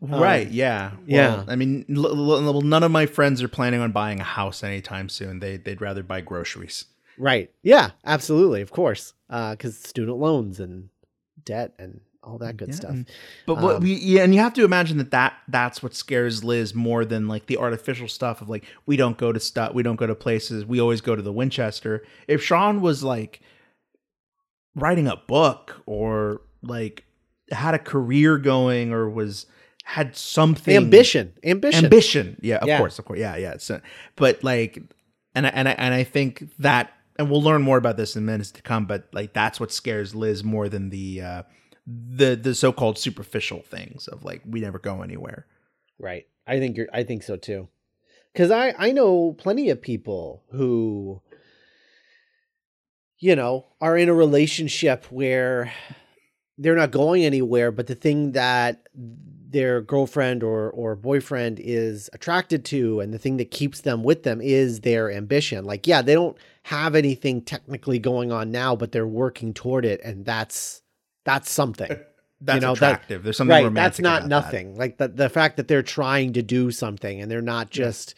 Right. 0.00 0.48
Yeah. 0.50 0.92
Well, 0.92 1.04
yeah. 1.06 1.44
I 1.46 1.54
mean, 1.56 1.84
l- 1.94 2.32
l- 2.32 2.60
none 2.62 2.82
of 2.82 2.90
my 2.90 3.06
friends 3.06 3.42
are 3.42 3.48
planning 3.48 3.80
on 3.80 3.92
buying 3.92 4.20
a 4.20 4.24
house 4.24 4.64
anytime 4.64 5.08
soon. 5.08 5.38
They 5.40 5.56
they'd 5.56 5.80
rather 5.80 6.02
buy 6.02 6.20
groceries. 6.20 6.86
Right. 7.16 7.50
Yeah, 7.62 7.90
absolutely, 8.04 8.60
of 8.60 8.70
course. 8.70 9.12
Uh 9.30 9.54
cuz 9.56 9.76
student 9.78 10.18
loans 10.18 10.58
and 10.60 10.88
debt 11.44 11.74
and 11.78 12.00
all 12.22 12.38
that 12.38 12.56
good 12.56 12.68
Yeah, 12.70 12.74
stuff. 12.74 12.96
But 13.46 13.58
what 13.58 13.76
Um, 13.76 13.82
we 13.82 13.94
yeah, 13.94 14.22
and 14.22 14.34
you 14.34 14.40
have 14.40 14.54
to 14.54 14.64
imagine 14.64 14.98
that, 14.98 15.10
that 15.12 15.34
that's 15.48 15.82
what 15.82 15.94
scares 15.94 16.42
Liz 16.44 16.74
more 16.74 17.04
than 17.04 17.28
like 17.28 17.46
the 17.46 17.56
artificial 17.56 18.08
stuff 18.08 18.40
of 18.42 18.48
like 18.48 18.64
we 18.86 18.96
don't 18.96 19.16
go 19.16 19.32
to 19.32 19.40
stuff, 19.40 19.74
we 19.74 19.82
don't 19.82 19.96
go 19.96 20.06
to 20.06 20.14
places, 20.14 20.64
we 20.66 20.80
always 20.80 21.00
go 21.00 21.14
to 21.16 21.22
the 21.22 21.32
Winchester. 21.32 22.04
If 22.26 22.42
Shaun 22.42 22.80
was 22.80 23.02
like 23.02 23.40
writing 24.74 25.06
a 25.06 25.16
book 25.16 25.82
or 25.86 26.42
like 26.62 27.04
had 27.50 27.74
a 27.74 27.78
career 27.78 28.38
going 28.38 28.92
or 28.92 29.08
was 29.08 29.46
had 29.84 30.14
something 30.16 30.76
Ambition. 30.76 31.32
Ambition. 31.42 31.84
ambition, 31.86 32.36
yeah, 32.42 32.56
of 32.56 32.68
Yeah. 32.68 32.78
course, 32.78 32.98
of 32.98 33.04
course, 33.06 33.18
yeah, 33.18 33.36
yeah. 33.36 33.56
So, 33.58 33.80
but 34.16 34.44
like, 34.44 34.78
and 35.34 35.46
I, 35.46 35.50
and 35.50 35.68
I, 35.68 35.72
and 35.72 35.94
I 35.94 36.04
think 36.04 36.50
that, 36.58 36.92
and 37.18 37.30
we'll 37.30 37.42
learn 37.42 37.62
more 37.62 37.78
about 37.78 37.96
this 37.96 38.14
in 38.14 38.26
minutes 38.26 38.50
to 38.52 38.62
come. 38.62 38.84
But 38.86 39.08
like, 39.12 39.32
that's 39.32 39.58
what 39.58 39.72
scares 39.72 40.14
Liz 40.14 40.44
more 40.44 40.68
than 40.68 40.90
the 40.90 41.22
uh, 41.22 41.42
the 41.90 42.36
the 42.36 42.54
so 42.54 42.72
called 42.72 42.98
superficial 42.98 43.62
things 43.62 44.08
of 44.08 44.24
like 44.24 44.42
we 44.46 44.60
never 44.60 44.78
go 44.78 45.02
anywhere. 45.02 45.46
Right. 45.98 46.26
I 46.46 46.58
think 46.58 46.76
you're 46.76 46.88
I 46.92 47.02
think 47.02 47.22
so 47.22 47.36
too. 47.36 47.68
Cuz 48.34 48.50
I 48.50 48.74
I 48.78 48.92
know 48.92 49.32
plenty 49.32 49.70
of 49.70 49.80
people 49.80 50.42
who 50.50 51.22
you 53.18 53.34
know, 53.34 53.66
are 53.80 53.96
in 53.96 54.08
a 54.08 54.14
relationship 54.14 55.04
where 55.06 55.72
they're 56.56 56.76
not 56.76 56.90
going 56.90 57.24
anywhere, 57.24 57.72
but 57.72 57.86
the 57.86 57.94
thing 57.94 58.32
that 58.32 58.88
their 59.50 59.80
girlfriend 59.80 60.42
or 60.42 60.70
or 60.70 60.94
boyfriend 60.94 61.58
is 61.58 62.10
attracted 62.12 62.64
to 62.66 63.00
and 63.00 63.14
the 63.14 63.18
thing 63.18 63.38
that 63.38 63.50
keeps 63.50 63.80
them 63.80 64.02
with 64.02 64.22
them 64.22 64.40
is 64.40 64.80
their 64.80 65.10
ambition. 65.10 65.64
Like 65.64 65.86
yeah, 65.86 66.02
they 66.02 66.14
don't 66.14 66.36
have 66.64 66.94
anything 66.94 67.40
technically 67.40 67.98
going 67.98 68.30
on 68.30 68.50
now, 68.50 68.76
but 68.76 68.92
they're 68.92 69.06
working 69.06 69.54
toward 69.54 69.84
it 69.84 70.00
and 70.04 70.24
that's 70.24 70.82
that's 71.28 71.50
something. 71.50 71.90
That's 72.40 72.54
you 72.54 72.60
know, 72.60 72.74
that- 72.76 72.92
attractive. 72.92 73.24
There's 73.24 73.36
something 73.36 73.50
right 73.52 73.64
romantic. 73.64 73.84
that's 73.94 73.98
not 74.00 74.18
about 74.20 74.28
nothing 74.28 74.76
like 74.76 74.96
the, 74.98 75.08
the 75.08 75.28
fact 75.28 75.56
that 75.56 75.66
they're 75.66 75.82
trying 75.82 76.34
to 76.34 76.42
do 76.42 76.70
something 76.70 77.20
and 77.20 77.28
they're 77.28 77.42
not 77.42 77.70
just 77.70 78.14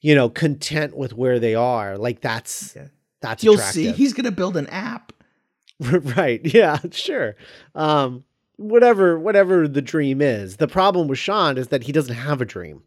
you 0.00 0.14
know 0.14 0.30
content 0.30 0.96
with 0.96 1.12
where 1.12 1.38
they 1.38 1.54
are 1.54 1.98
like 1.98 2.22
that's 2.22 2.74
Yeah. 2.74 2.86
that's 3.20 3.44
You'll 3.44 3.56
attractive. 3.56 3.74
see. 3.74 3.92
He's 3.92 4.14
gonna 4.14 4.30
build 4.30 4.56
an 4.56 4.68
app. 4.68 5.12
right 5.80 6.40
yeah 6.44 6.78
sure 6.92 7.36
um 7.74 8.24
whatever 8.56 9.18
whatever 9.18 9.68
the 9.68 9.82
dream 9.82 10.22
is 10.22 10.56
the 10.56 10.66
problem 10.68 11.06
with 11.06 11.18
Shaun 11.18 11.58
is 11.58 11.68
that 11.68 11.82
he 11.82 11.92
doesn't 11.92 12.14
have 12.14 12.40
a 12.40 12.46
dream 12.46 12.82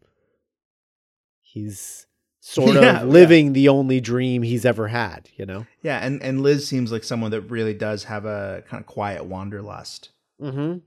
he's 1.42 2.05
sort 2.48 2.74
Yeah, 2.76 2.80
yeah. 2.82 3.00
of 3.02 3.08
living 3.08 3.52
the 3.54 3.68
only 3.68 4.00
dream 4.00 4.42
he's 4.42 4.64
ever 4.64 4.86
had 4.88 5.28
you 5.36 5.44
know 5.44 5.66
Yeah, 5.82 5.98
and 6.04 6.22
and 6.22 6.42
Liz 6.42 6.66
seems 6.66 6.92
like 6.92 7.02
someone 7.02 7.32
that 7.32 7.40
really 7.42 7.74
does 7.74 8.04
have 8.04 8.24
a 8.24 8.62
kind 8.68 8.80
of 8.80 8.86
quiet 8.86 9.24
wanderlust. 9.24 10.10
Mm-hmm. 10.40 10.78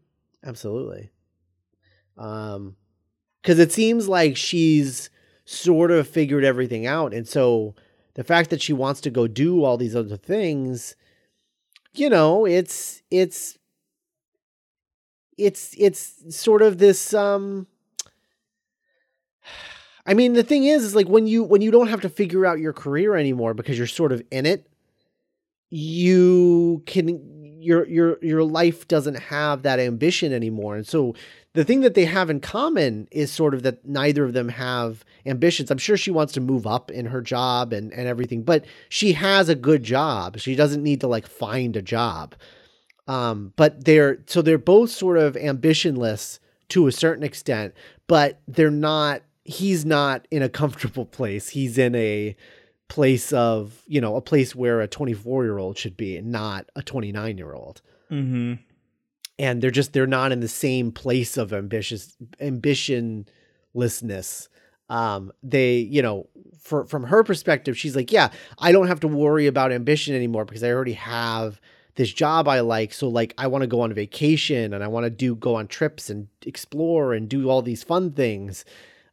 Absolutely. 0.47 1.09
Um, 2.17 2.75
because 3.41 3.59
it 3.59 3.71
seems 3.73 4.07
like 4.07 4.37
she's 4.37 5.09
sort 5.45 5.91
of 5.91 6.07
figured 6.07 6.43
everything 6.45 6.85
out, 6.85 7.13
and 7.13 7.27
so 7.27 7.75
the 8.15 8.23
fact 8.23 8.49
that 8.51 8.61
she 8.61 8.71
wants 8.73 9.01
to 9.01 9.09
go 9.09 9.27
do 9.27 9.63
all 9.63 9.77
these 9.77 9.95
other 9.95 10.17
things, 10.17 10.95
you 11.93 12.09
know, 12.09 12.45
it's 12.45 13.01
it's 13.11 13.57
it's 15.37 15.73
it's 15.77 16.35
sort 16.35 16.61
of 16.61 16.77
this 16.77 17.13
um 17.13 17.67
I 20.09 20.15
mean 20.15 20.33
the 20.33 20.43
thing 20.43 20.63
is 20.63 20.83
is 20.83 20.95
like 20.95 21.07
when 21.07 21.27
you 21.27 21.43
when 21.43 21.61
you 21.61 21.71
don't 21.71 21.87
have 21.87 22.01
to 22.01 22.09
figure 22.09 22.45
out 22.45 22.59
your 22.59 22.73
career 22.73 23.15
anymore 23.15 23.53
because 23.53 23.77
you're 23.77 23.87
sort 23.87 24.11
of 24.11 24.23
in 24.31 24.45
it 24.45 24.67
you 25.69 26.81
can 26.85 27.39
your 27.61 27.87
your 27.87 28.17
your 28.21 28.43
life 28.43 28.87
doesn't 28.87 29.19
have 29.19 29.63
that 29.63 29.79
ambition 29.79 30.33
anymore. 30.33 30.75
And 30.75 30.87
so 30.87 31.13
the 31.53 31.63
thing 31.63 31.81
that 31.81 31.93
they 31.93 32.05
have 32.05 32.29
in 32.29 32.39
common 32.39 33.07
is 33.11 33.31
sort 33.31 33.53
of 33.53 33.63
that 33.63 33.85
neither 33.85 34.23
of 34.23 34.33
them 34.33 34.49
have 34.49 35.03
ambitions. 35.25 35.69
I'm 35.69 35.77
sure 35.77 35.97
she 35.97 36.11
wants 36.11 36.33
to 36.33 36.41
move 36.41 36.65
up 36.65 36.89
in 36.89 37.05
her 37.05 37.21
job 37.21 37.73
and 37.73 37.93
and 37.93 38.07
everything 38.07 38.43
but 38.43 38.65
she 38.89 39.13
has 39.13 39.49
a 39.49 39.55
good 39.55 39.83
job. 39.83 40.39
She 40.39 40.55
doesn't 40.55 40.83
need 40.83 41.01
to 41.01 41.07
like 41.07 41.27
find 41.27 41.75
a 41.75 41.81
job. 41.81 42.35
Um 43.07 43.53
but 43.55 43.85
they're 43.85 44.19
so 44.25 44.41
they're 44.41 44.57
both 44.57 44.89
sort 44.89 45.17
of 45.17 45.35
ambitionless 45.35 46.39
to 46.69 46.87
a 46.87 46.91
certain 46.91 47.23
extent 47.23 47.73
but 48.07 48.39
they're 48.47 48.71
not 48.71 49.21
he's 49.49 49.83
not 49.83 50.27
in 50.29 50.43
a 50.43 50.49
comfortable 50.49 51.05
place. 51.05 51.49
He's 51.49 51.77
in 51.77 51.95
a 51.95 52.35
place 52.87 53.33
of 53.33 53.83
you 53.87 53.99
know 54.01 54.15
a 54.15 54.21
place 54.21 54.55
where 54.55 54.81
a 54.81 54.87
24 54.87 55.43
year 55.43 55.57
old 55.57 55.77
should 55.77 55.95
be 55.97 56.17
and 56.17 56.31
not 56.31 56.69
a 56.75 56.81
29 56.81 57.37
year 57.37 57.53
old 57.53 57.81
Mm-hmm. 58.11 58.53
and 59.37 59.61
they're 59.61 59.69
just 59.69 59.93
they're 59.93 60.07
not 60.07 60.31
in 60.31 60.39
the 60.39 60.47
same 60.47 60.91
place 60.91 61.37
of 61.37 61.53
ambitious 61.53 62.15
ambitionlessness. 63.75 64.47
Um 64.89 65.31
they 65.43 65.77
you 65.77 66.01
know 66.01 66.27
for 66.59 66.85
from 66.85 67.03
her 67.03 67.23
perspective 67.23 67.77
she's 67.77 67.95
like 67.95 68.11
yeah 68.11 68.29
i 68.57 68.71
don't 68.71 68.87
have 68.87 68.99
to 68.99 69.07
worry 69.07 69.47
about 69.47 69.71
ambition 69.71 70.13
anymore 70.15 70.45
because 70.45 70.63
i 70.63 70.71
already 70.71 70.93
have 70.93 71.59
this 71.95 72.11
job 72.11 72.47
i 72.47 72.59
like. 72.61 72.93
So 72.93 73.07
like 73.07 73.33
i 73.37 73.45
want 73.47 73.61
to 73.61 73.67
go 73.67 73.81
on 73.81 73.93
vacation 73.93 74.73
and 74.73 74.83
i 74.83 74.87
want 74.87 75.03
to 75.05 75.09
do 75.11 75.35
go 75.35 75.55
on 75.55 75.67
trips 75.67 76.09
and 76.09 76.27
explore 76.45 77.13
and 77.13 77.29
do 77.29 77.49
all 77.49 77.61
these 77.61 77.83
fun 77.83 78.11
things 78.11 78.65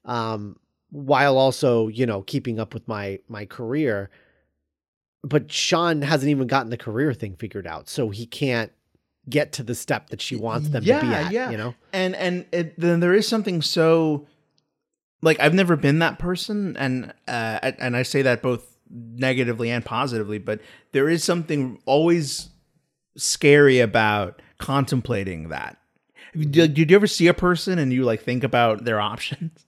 um 0.07 0.57
while 0.90 1.37
also 1.37 1.88
you 1.88 2.07
know 2.07 2.23
keeping 2.23 2.59
up 2.59 2.73
with 2.73 2.87
my 2.88 3.19
my 3.29 3.45
career 3.45 4.11
but 5.23 5.51
Shaun 5.51 6.03
hasn't 6.03 6.31
even 6.31 6.47
gotten 6.47 6.71
the 6.71 6.77
career 6.77 7.12
thing 7.12 7.37
figured 7.37 7.66
out 7.66 7.88
so 7.88 8.11
he 8.11 8.27
can't 8.27 8.73
get 9.29 9.53
to 9.53 9.64
the 9.64 9.75
step 9.75 10.11
that 10.11 10.21
she 10.21 10.37
wants 10.37 10.69
them 10.69 10.85
to 10.85 11.01
be 11.01 11.07
at 11.09 11.33
yeah. 11.33 11.51
you 11.51 11.57
know 11.57 11.75
And 11.92 12.14
and 12.16 12.47
it, 12.53 12.79
then 12.79 13.01
there 13.01 13.12
is 13.12 13.27
something 13.27 13.61
so 13.61 14.27
like 15.23 15.40
I've 15.40 15.55
never 15.55 15.77
been 15.77 15.99
that 15.99 16.19
person, 16.19 16.77
and 16.77 17.12
uh, 17.27 17.73
and 17.79 17.97
I 17.97 18.03
say 18.03 18.23
that 18.23 18.42
both 18.42 18.64
negatively 18.88 19.71
and 19.71 19.85
positively, 19.85 20.38
but 20.38 20.61
there 20.92 21.09
is 21.09 21.25
something 21.25 21.81
always 21.85 22.51
scary 23.16 23.81
about 23.81 24.40
contemplating 24.59 25.49
that. 25.49 25.79
Did, 26.35 26.75
did 26.75 26.90
you 26.90 26.97
ever 26.97 27.07
see 27.07 27.27
a 27.27 27.35
person 27.35 27.79
and 27.79 27.92
you 27.92 28.05
like 28.05 28.23
think 28.23 28.45
about 28.45 28.85
their 28.85 29.01
options? 29.01 29.66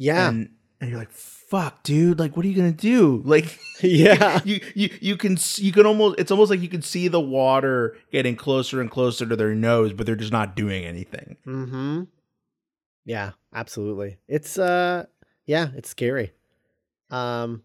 Yeah. 0.00 0.28
And, 0.30 0.50
and 0.80 0.88
you're 0.90 0.98
like 0.98 1.10
fuck 1.10 1.82
dude 1.82 2.18
like 2.18 2.36
what 2.36 2.46
are 2.46 2.48
you 2.48 2.54
gonna 2.56 2.72
do? 2.72 3.20
Like 3.24 3.58
yeah. 3.82 4.40
you 4.44 4.60
you 4.74 4.88
you 5.00 5.16
can 5.16 5.36
you 5.56 5.72
can 5.72 5.84
almost 5.84 6.18
it's 6.18 6.30
almost 6.30 6.50
like 6.50 6.60
you 6.62 6.68
can 6.68 6.80
see 6.82 7.06
the 7.08 7.20
water 7.20 7.96
getting 8.10 8.34
closer 8.34 8.80
and 8.80 8.90
closer 8.90 9.26
to 9.26 9.36
their 9.36 9.54
nose 9.54 9.92
but 9.92 10.06
they're 10.06 10.16
just 10.16 10.32
not 10.32 10.56
doing 10.56 10.84
anything. 10.84 11.36
Mm-hmm. 11.46 12.02
Yeah 13.04 13.32
absolutely. 13.54 14.16
It's 14.26 14.58
uh 14.58 15.04
yeah 15.44 15.68
it's 15.76 15.90
scary. 15.90 16.32
Um 17.10 17.62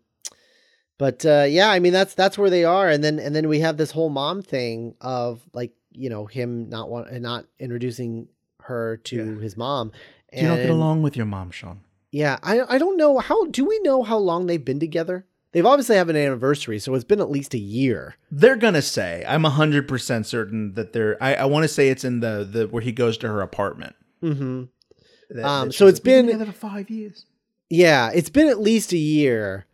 but 0.98 1.26
uh 1.26 1.46
yeah 1.48 1.70
i 1.70 1.80
mean 1.80 1.94
that's 1.94 2.16
that's 2.16 2.38
where 2.38 2.50
they 2.50 2.64
are 2.66 2.90
and 2.90 3.04
then 3.04 3.20
and 3.20 3.36
then 3.36 3.48
we 3.48 3.60
have 3.60 3.78
this 3.78 3.92
whole 3.92 4.10
mom 4.10 4.42
thing 4.42 4.96
of 5.02 5.42
like 5.54 5.72
you 5.92 6.10
know 6.10 6.26
him 6.26 6.68
not 6.70 6.90
want 6.90 7.10
and 7.10 7.22
not 7.22 7.46
introducing 7.60 8.28
her 8.62 8.98
to 8.98 9.16
Yeah. 9.36 9.42
his 9.42 9.56
mom. 9.56 9.92
Do 10.34 10.42
you 10.42 10.48
not 10.48 10.56
get 10.58 10.70
along 10.70 11.02
with 11.04 11.16
your 11.16 11.28
mom 11.28 11.52
Shaun 11.52 11.82
Yeah, 12.16 12.38
I 12.44 12.62
I 12.76 12.78
don't 12.78 12.98
know 12.98 13.20
how 13.20 13.46
do 13.48 13.66
we 13.66 13.78
know 13.80 14.04
how 14.04 14.18
long 14.18 14.46
they've 14.46 14.64
been 14.64 14.80
together? 14.80 15.26
They've 15.52 15.66
obviously 15.66 15.96
have 15.98 16.10
an 16.10 16.16
anniversary, 16.18 16.80
so 16.80 16.94
it's 16.96 17.04
been 17.06 17.20
at 17.22 17.30
least 17.30 17.54
a 17.54 17.58
year. 17.60 18.16
they're 18.32 18.56
gonna 18.66 18.82
say 18.82 19.24
i'm 19.28 19.44
100% 19.44 20.26
certain 20.26 20.74
that 20.74 20.92
they're 20.94 21.16
i, 21.24 21.36
I 21.36 21.46
want 21.46 21.64
to 21.64 21.68
say 21.70 21.90
it's 21.90 22.04
in 22.04 22.20
the 22.22 22.48
the 22.50 22.68
where 22.68 22.82
he 22.82 22.92
goes 22.92 23.18
to 23.20 23.28
her 23.28 23.42
apartment 23.42 23.96
Mm-hmm. 24.24 24.64
That- 25.32 25.46
Um, 25.46 25.68
that 25.70 25.74
so 25.74 25.88
it's 25.88 26.00
like, 26.00 26.06
"We've 26.06 26.14
been- 26.16 26.26
together 26.28 26.46
for 26.52 26.58
five 26.70 26.90
years 26.90 27.26
Yeah, 27.70 28.12
it's 28.14 28.30
been 28.30 28.48
at 28.48 28.60
least 28.62 28.94
a 28.94 28.98
year. 28.98 29.66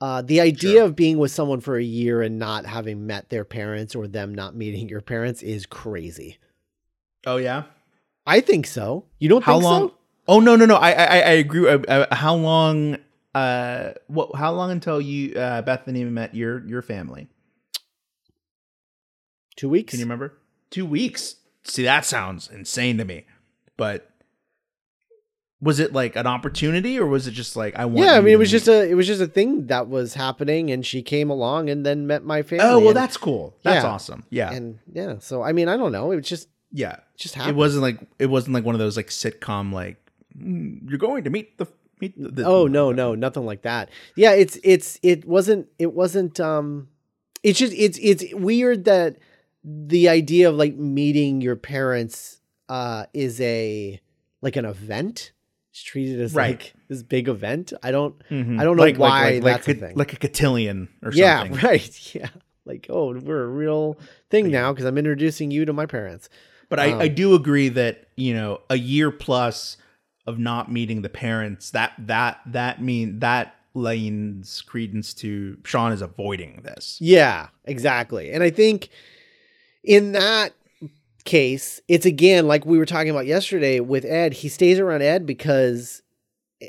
Uh, 0.00 0.22
the 0.22 0.40
idea 0.40 0.78
Sure. 0.78 0.84
of 0.84 0.94
being 0.96 1.18
with 1.18 1.30
someone 1.32 1.60
for 1.60 1.76
a 1.76 1.82
year 2.00 2.22
and 2.22 2.38
not 2.38 2.64
having 2.66 3.06
met 3.06 3.28
their 3.30 3.44
parents 3.44 3.94
or 3.96 4.06
them 4.08 4.32
not 4.34 4.54
meeting 4.54 4.88
your 4.88 5.00
parents 5.02 5.42
is 5.42 5.66
crazy. 5.66 6.38
oh 7.26 7.36
yeah 7.36 7.64
I 8.26 8.40
think 8.40 8.66
so. 8.66 9.06
You 9.18 9.28
don't 9.28 9.42
how 9.44 9.54
think 9.54 9.64
long 9.64 9.88
so? 9.88 9.94
Oh 10.28 10.38
no 10.40 10.54
no 10.56 10.64
no 10.66 10.76
i 10.76 10.90
i, 10.92 11.04
I 11.20 11.32
agree 11.32 11.68
uh, 11.68 11.78
uh, 11.78 12.14
how 12.14 12.34
long 12.34 12.98
uh 13.34 13.92
what 14.06 14.34
how 14.36 14.52
long 14.52 14.70
until 14.70 15.00
you 15.00 15.34
uh 15.34 15.62
bethany 15.62 16.04
met 16.04 16.34
your 16.34 16.64
your 16.66 16.82
family 16.82 17.28
Two 19.56 19.68
weeks. 19.68 19.90
Can 19.90 19.98
you 19.98 20.04
remember? 20.04 20.34
Two 20.70 20.86
weeks. 20.86 21.34
See, 21.64 21.82
that 21.82 22.04
sounds 22.04 22.48
insane 22.48 22.96
to 22.98 23.04
me. 23.04 23.24
But 23.76 24.08
was 25.60 25.80
it 25.80 25.92
like 25.92 26.14
an 26.14 26.28
opportunity, 26.28 26.96
or 26.96 27.06
was 27.08 27.26
it 27.26 27.32
just 27.32 27.56
like 27.56 27.74
I 27.76 27.84
want? 27.84 28.06
yeah, 28.06 28.12
I 28.14 28.20
mean, 28.20 28.34
it 28.34 28.38
was 28.38 28.50
meet- 28.52 28.58
just 28.58 28.68
a 28.68 28.88
it 28.88 28.94
was 28.94 29.08
just 29.08 29.20
a 29.20 29.26
thing 29.26 29.66
that 29.66 29.88
was 29.88 30.14
happening, 30.14 30.70
and 30.70 30.86
she 30.86 31.02
came 31.02 31.28
along 31.28 31.68
and 31.70 31.84
then 31.84 32.06
met 32.06 32.22
my 32.22 32.42
family. 32.42 32.64
Oh 32.64 32.78
well, 32.78 32.88
and- 32.90 32.96
that's 32.96 33.16
cool. 33.16 33.56
That's 33.64 33.82
Yeah. 33.82 33.90
awesome. 33.90 34.24
Yeah, 34.30 34.52
and 34.52 34.78
yeah. 34.92 35.16
So 35.18 35.42
I 35.42 35.50
mean, 35.52 35.66
I 35.68 35.76
don't 35.76 35.90
know. 35.90 36.12
It 36.12 36.16
was 36.16 36.28
just 36.28 36.48
yeah. 36.70 36.98
just 37.16 37.34
happened. 37.34 37.56
It 37.56 37.58
wasn't 37.58 37.82
like 37.82 37.98
it 38.20 38.26
wasn't 38.26 38.54
like 38.54 38.64
one 38.64 38.76
of 38.76 38.78
those 38.78 38.96
like 38.96 39.08
sitcom 39.08 39.72
like 39.72 39.96
"Mm, 39.96 40.07
you're 40.40 40.98
going 40.98 41.24
to 41.24 41.30
meet 41.30 41.58
the 41.58 41.66
meet 42.00 42.14
the. 42.16 42.44
oh 42.44 42.66
no 42.66 42.92
no 42.92 43.14
nothing 43.14 43.44
like 43.44 43.62
that 43.62 43.90
yeah 44.16 44.32
it's 44.32 44.58
it's 44.62 44.98
it 45.02 45.24
wasn't 45.24 45.66
it 45.78 45.92
wasn't 45.94 46.38
um 46.40 46.88
it's 47.42 47.58
just 47.58 47.72
it's 47.76 47.98
it's 48.00 48.24
weird 48.34 48.84
that 48.84 49.16
the 49.64 50.08
idea 50.08 50.48
of 50.48 50.54
like 50.54 50.76
meeting 50.76 51.40
your 51.40 51.56
parents 51.56 52.40
uh 52.68 53.04
is 53.12 53.40
a 53.40 54.00
like 54.42 54.54
an 54.56 54.64
event 54.64 55.32
it's 55.70 55.82
treated 55.82 56.20
as 56.20 56.34
Right. 56.34 56.50
like 56.60 56.74
this 56.88 57.02
big 57.02 57.28
event 57.28 57.72
i 57.82 57.90
don't 57.90 58.14
Mhm. 58.30 58.60
I 58.60 58.64
don't 58.64 58.76
know 58.76 58.82
like, 58.84 58.96
why 58.98 59.24
like, 59.24 59.42
like, 59.42 59.52
that's 59.54 59.68
a 59.68 59.70
like, 59.72 59.80
thing. 59.80 59.96
like 59.96 60.12
a 60.12 60.16
cotillion 60.16 60.88
or 61.02 61.12
yeah 61.12 61.40
something. 61.40 61.60
right 61.68 62.14
yeah 62.14 62.28
like 62.64 62.86
oh 62.90 63.18
we're 63.18 63.42
a 63.42 63.48
real 63.48 63.98
thing 64.30 64.50
now 64.50 64.72
because 64.72 64.84
i'm 64.84 64.98
introducing 64.98 65.50
you 65.50 65.64
to 65.64 65.72
my 65.72 65.86
parents 65.86 66.28
But 66.68 66.78
I, 66.78 66.92
Um, 66.92 67.00
I 67.00 67.08
do 67.08 67.34
agree 67.34 67.70
that 67.70 68.06
you 68.16 68.34
know 68.34 68.60
a 68.70 68.76
year 68.78 69.10
plus 69.10 69.76
of 70.28 70.38
not 70.38 70.70
meeting 70.70 71.00
the 71.00 71.08
parents 71.08 71.70
that 71.70 71.94
that 71.98 72.38
that 72.44 72.82
mean 72.82 73.18
that 73.20 73.54
lends 73.72 74.60
credence 74.60 75.14
to 75.14 75.56
Shaun 75.64 75.90
is 75.90 76.02
avoiding 76.02 76.60
this. 76.64 76.98
Yeah, 77.00 77.48
exactly. 77.64 78.30
And 78.30 78.42
I 78.42 78.50
think 78.50 78.90
in 79.82 80.12
that 80.12 80.52
case, 81.24 81.80
it's 81.88 82.04
again 82.04 82.46
like 82.46 82.66
we 82.66 82.76
were 82.76 82.84
talking 82.84 83.08
about 83.10 83.24
yesterday 83.24 83.80
with 83.80 84.04
Ed. 84.04 84.34
He 84.34 84.50
stays 84.50 84.78
around 84.78 85.00
Ed 85.00 85.24
because 85.24 86.02
eh, 86.60 86.66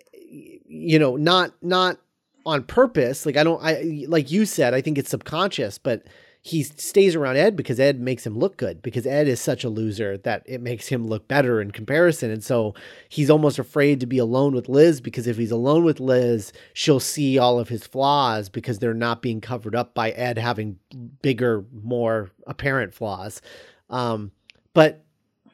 you 0.65 0.97
know, 0.97 1.17
not 1.17 1.51
not 1.61 1.97
on 2.45 2.63
purpose. 2.63 3.25
Like 3.25 3.35
I 3.35 3.43
don't 3.43 3.61
I 3.61 4.05
like 4.07 4.31
you 4.31 4.45
said, 4.45 4.73
I 4.73 4.79
think 4.79 4.97
it's 4.97 5.09
subconscious, 5.09 5.77
but 5.77 6.03
he 6.41 6.63
stays 6.63 7.15
around 7.15 7.35
Ed 7.35 7.55
because 7.55 7.79
Ed 7.79 7.99
makes 7.99 8.25
him 8.25 8.37
look 8.37 8.55
good 8.55 8.81
because 8.81 9.05
Ed 9.05 9.27
is 9.27 9.41
such 9.41 9.65
a 9.65 9.69
loser 9.69 10.17
that 10.19 10.43
it 10.45 10.61
makes 10.61 10.87
him 10.87 11.05
look 11.05 11.27
better 11.27 11.59
in 11.59 11.71
comparison. 11.71 12.31
And 12.31 12.43
so 12.43 12.73
he's 13.09 13.29
almost 13.29 13.59
afraid 13.59 13.99
to 13.99 14.05
be 14.05 14.19
alone 14.19 14.55
with 14.55 14.69
Liz 14.69 15.01
because 15.01 15.27
if 15.27 15.37
he's 15.37 15.51
alone 15.51 15.83
with 15.83 15.99
Liz, 15.99 16.53
she'll 16.73 17.01
see 17.01 17.37
all 17.37 17.59
of 17.59 17.67
his 17.67 17.85
flaws 17.85 18.47
because 18.47 18.79
they're 18.79 18.93
not 18.93 19.21
being 19.21 19.41
covered 19.41 19.75
up 19.75 19.93
by 19.93 20.11
Ed 20.11 20.37
having 20.37 20.79
bigger, 21.21 21.65
more 21.73 22.31
apparent 22.47 22.93
flaws. 22.93 23.41
Um, 23.89 24.31
but 24.73 25.03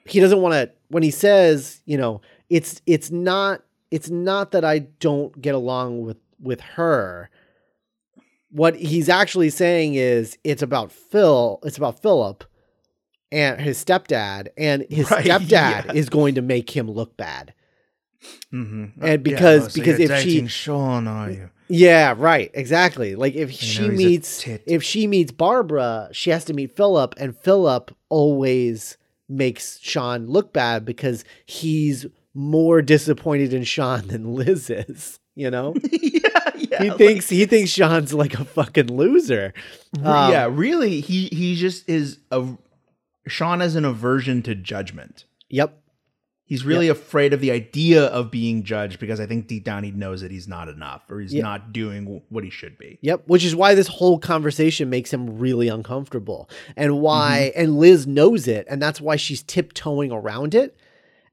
he 0.06 0.20
doesn't 0.20 0.42
want 0.42 0.54
to 0.54 0.72
when 0.90 1.02
he 1.02 1.12
says, 1.12 1.82
you 1.86 1.98
know, 1.98 2.22
it's 2.50 2.82
it's 2.86 3.10
not 3.10 3.64
it's 3.90 4.10
not 4.10 4.52
that 4.52 4.64
I 4.64 4.80
don't 4.80 5.42
get 5.42 5.56
along 5.56 6.04
with 6.04 6.18
with 6.40 6.62
her. 6.62 7.30
What 8.56 8.78
he's 8.78 9.10
actually 9.10 9.50
saying 9.50 9.96
is 9.96 10.38
it's 10.46 10.62
about 10.62 10.92
Phil, 10.92 11.60
it's 11.64 11.78
about 11.78 12.02
Philip 12.02 12.46
and 13.32 13.60
his 13.60 13.84
stepdad 13.84 14.48
and 14.58 14.86
his 14.90 15.12
Right, 15.12 15.26
stepdad 15.26 15.50
yeah. 15.88 15.92
is 15.94 16.08
going 16.10 16.36
to 16.36 16.42
make 16.42 16.70
him 16.76 16.90
look 16.90 17.18
bad. 17.18 17.54
Mm-hmm. 18.54 19.04
And 19.06 19.24
because- 19.24 19.74
because 19.74 20.00
if 20.00 20.20
she- 20.22 20.48
Shaun, 20.48 21.08
are 21.08 21.30
you? 21.32 21.50
Yeah, 21.68 22.14
right. 22.16 22.52
Exactly. 22.54 23.16
Like 23.16 23.34
if 23.34 23.52
she 23.52 23.88
know 23.88 23.94
meets 23.94 24.48
if 24.48 24.84
she 24.84 25.08
meets 25.08 25.32
Barbara, 25.32 26.10
she 26.12 26.30
has 26.30 26.46
to 26.46 26.54
meet 26.54 26.76
Philip 26.76 27.16
and 27.18 27.36
Philip 27.36 27.90
always 28.10 28.98
makes 29.28 29.80
Shaun 29.80 30.28
look 30.28 30.54
bad 30.54 30.86
because 30.86 31.26
he's 31.48 32.06
more 32.36 32.82
disappointed 32.84 33.52
in 33.54 33.64
Shaun 33.64 34.08
than 34.10 34.36
Liz 34.36 34.70
is, 34.70 35.20
you 35.34 35.50
know? 35.50 35.74
yeah, 35.92 36.52
yeah. 36.78 36.84
he 36.84 36.90
like- 36.90 36.98
thinks 36.98 37.30
he 37.30 37.46
thinks 37.46 37.72
Shaun's 37.72 38.14
like 38.14 38.34
a 38.40 38.46
fucking 38.46 38.88
loser. 38.96 39.54
Um, 39.98 40.32
yeah, 40.32 40.48
really. 40.52 41.02
He 41.02 41.28
he 41.28 41.56
just 41.56 41.88
is 41.90 42.20
a 42.32 42.46
Shaun 43.28 43.60
has 43.60 43.76
an 43.76 43.86
aversion 43.86 44.42
to 44.44 44.56
judgment. 44.56 45.26
Yep. 45.50 45.82
He's 46.48 46.64
really 46.64 46.90
afraid 46.90 47.34
of 47.34 47.42
the 47.42 47.50
idea 47.50 48.04
of 48.06 48.30
being 48.30 48.62
judged 48.62 49.00
because 49.00 49.20
I 49.20 49.26
think 49.26 49.48
deep 49.48 49.64
down 49.64 49.84
he 49.84 49.90
knows 49.90 50.22
that 50.22 50.30
he's 50.30 50.48
not 50.48 50.70
enough 50.70 51.02
or 51.10 51.20
he's 51.20 51.34
Yeah. 51.34 51.42
not 51.42 51.74
doing 51.74 52.22
what 52.30 52.44
he 52.44 52.52
should 52.52 52.78
be. 52.78 53.00
Yep, 53.02 53.24
which 53.26 53.44
is 53.44 53.56
why 53.56 53.74
this 53.74 53.88
whole 53.88 54.20
conversation 54.20 54.88
makes 54.88 55.12
him 55.12 55.40
really 55.40 55.70
uncomfortable. 55.70 56.48
And 56.78 57.02
why 57.02 57.50
Mm-hmm. 57.52 57.62
and 57.64 57.80
Liz 57.80 58.06
knows 58.06 58.48
it 58.48 58.68
and 58.70 58.80
that's 58.80 59.02
why 59.02 59.16
she's 59.16 59.42
tiptoeing 59.42 60.12
around 60.12 60.54
it. 60.54 60.78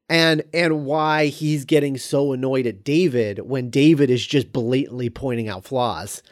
And 0.08 0.42
and 0.52 0.84
why 0.84 1.26
he's 1.26 1.64
getting 1.64 1.96
so 1.96 2.32
annoyed 2.32 2.66
at 2.66 2.84
David 2.84 3.38
when 3.40 3.70
David 3.70 4.10
is 4.10 4.26
just 4.26 4.52
blatantly 4.52 5.08
pointing 5.08 5.48
out 5.48 5.64
flaws. 5.64 6.22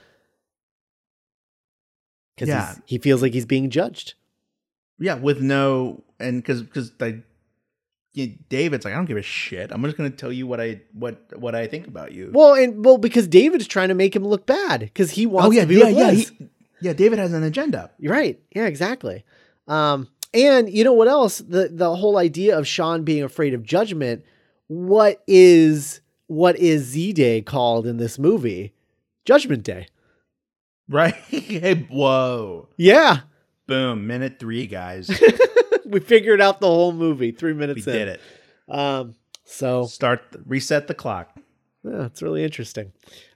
Cuz 2.39 2.49
Yeah. 2.49 2.75
he 2.87 2.99
feels 2.99 3.23
like 3.23 3.33
he's 3.33 3.47
being 3.47 3.71
judged. 3.71 4.15
Yeah, 4.99 5.15
with 5.15 5.41
no 5.41 6.03
and 6.19 6.43
because 6.43 6.63
because 6.63 6.93
like 7.01 7.23
you- 8.13 8.37
David's 8.49 8.85
like 8.85 8.93
I 8.93 8.97
don't 8.97 9.07
give 9.07 9.17
a 9.17 9.23
shit. 9.23 9.71
I'm 9.73 9.83
just 9.85 9.97
gonna 9.97 10.11
tell 10.11 10.33
you 10.33 10.47
what 10.47 10.61
I 10.61 10.83
what 10.93 11.39
what 11.39 11.55
I 11.55 11.67
think 11.67 11.87
about 11.87 12.13
you. 12.13 12.31
Well, 12.35 12.55
and 12.55 12.85
well 12.85 12.99
because 12.99 13.27
David's 13.27 13.67
trying 13.67 13.89
to 13.89 13.95
make 13.95 14.15
him 14.15 14.25
look 14.27 14.47
bad 14.47 14.91
cuz 14.95 15.13
he 15.13 15.27
wants 15.27 15.49
oh 15.49 15.51
yeah, 15.53 15.63
to 15.63 15.67
be 15.67 15.77
yeah, 15.77 15.89
yeah. 15.89 16.11
He- 16.13 16.49
yeah, 16.83 16.93
David 16.95 17.19
has 17.19 17.33
an 17.35 17.43
agenda. 17.43 17.91
You're 17.99 18.13
right. 18.13 18.41
Yeah, 18.55 18.67
exactly. 18.67 19.23
Um, 19.69 20.09
and 20.35 20.71
you 20.73 20.85
know 20.85 20.93
what 20.93 21.09
else? 21.09 21.39
The 21.39 21.69
the 21.73 21.95
whole 21.97 22.17
idea 22.19 22.59
of 22.59 22.67
Shaun 22.67 23.05
being 23.05 23.23
afraid 23.23 23.55
of 23.55 23.63
judgment. 23.63 24.25
What 24.69 25.23
is 25.27 26.01
what 26.27 26.57
is 26.59 26.83
Z 26.85 27.13
Day 27.15 27.43
called 27.43 27.87
in 27.87 27.97
this 27.97 28.19
movie? 28.19 28.73
Judgment 29.25 29.63
Day. 29.65 29.89
Right? 30.89 31.15
hey, 31.29 31.87
whoa. 31.91 32.69
Yeah, 32.77 33.21
Boom. 33.67 34.07
Minute 34.09 34.39
three, 34.41 34.67
guys. 34.67 35.09
we 35.87 36.01
figured 36.01 36.41
out 36.41 36.61
the 36.61 36.67
whole 36.67 36.93
movie. 36.93 37.31
Three 37.31 37.55
minutes 37.55 37.87
we 37.87 37.93
in. 37.93 37.99
did 37.99 38.09
it. 38.09 38.21
Um, 38.69 39.15
so 39.45 39.87
Start 39.87 40.23
reset 40.47 40.87
the 40.89 40.95
clock. 40.95 41.37
yeah, 41.85 42.07
it's 42.07 42.23
really 42.23 42.43
interesting. 42.45 42.93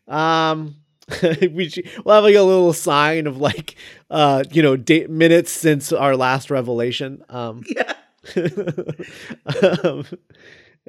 Um, 0.08 0.76
we 1.52 1.68
should, 1.68 1.88
we'll 2.04 2.14
have 2.14 2.24
like 2.24 2.34
a 2.34 2.42
little 2.42 2.72
sign 2.72 3.26
of 3.26 3.36
like 3.38 3.76
uh 4.10 4.42
you 4.50 4.62
know 4.62 4.76
date 4.76 5.10
minutes 5.10 5.52
since 5.52 5.92
our 5.92 6.16
last 6.16 6.50
revelation. 6.50 7.22
Um, 7.28 7.62
Yeah. 7.68 7.92
um, 9.84 10.04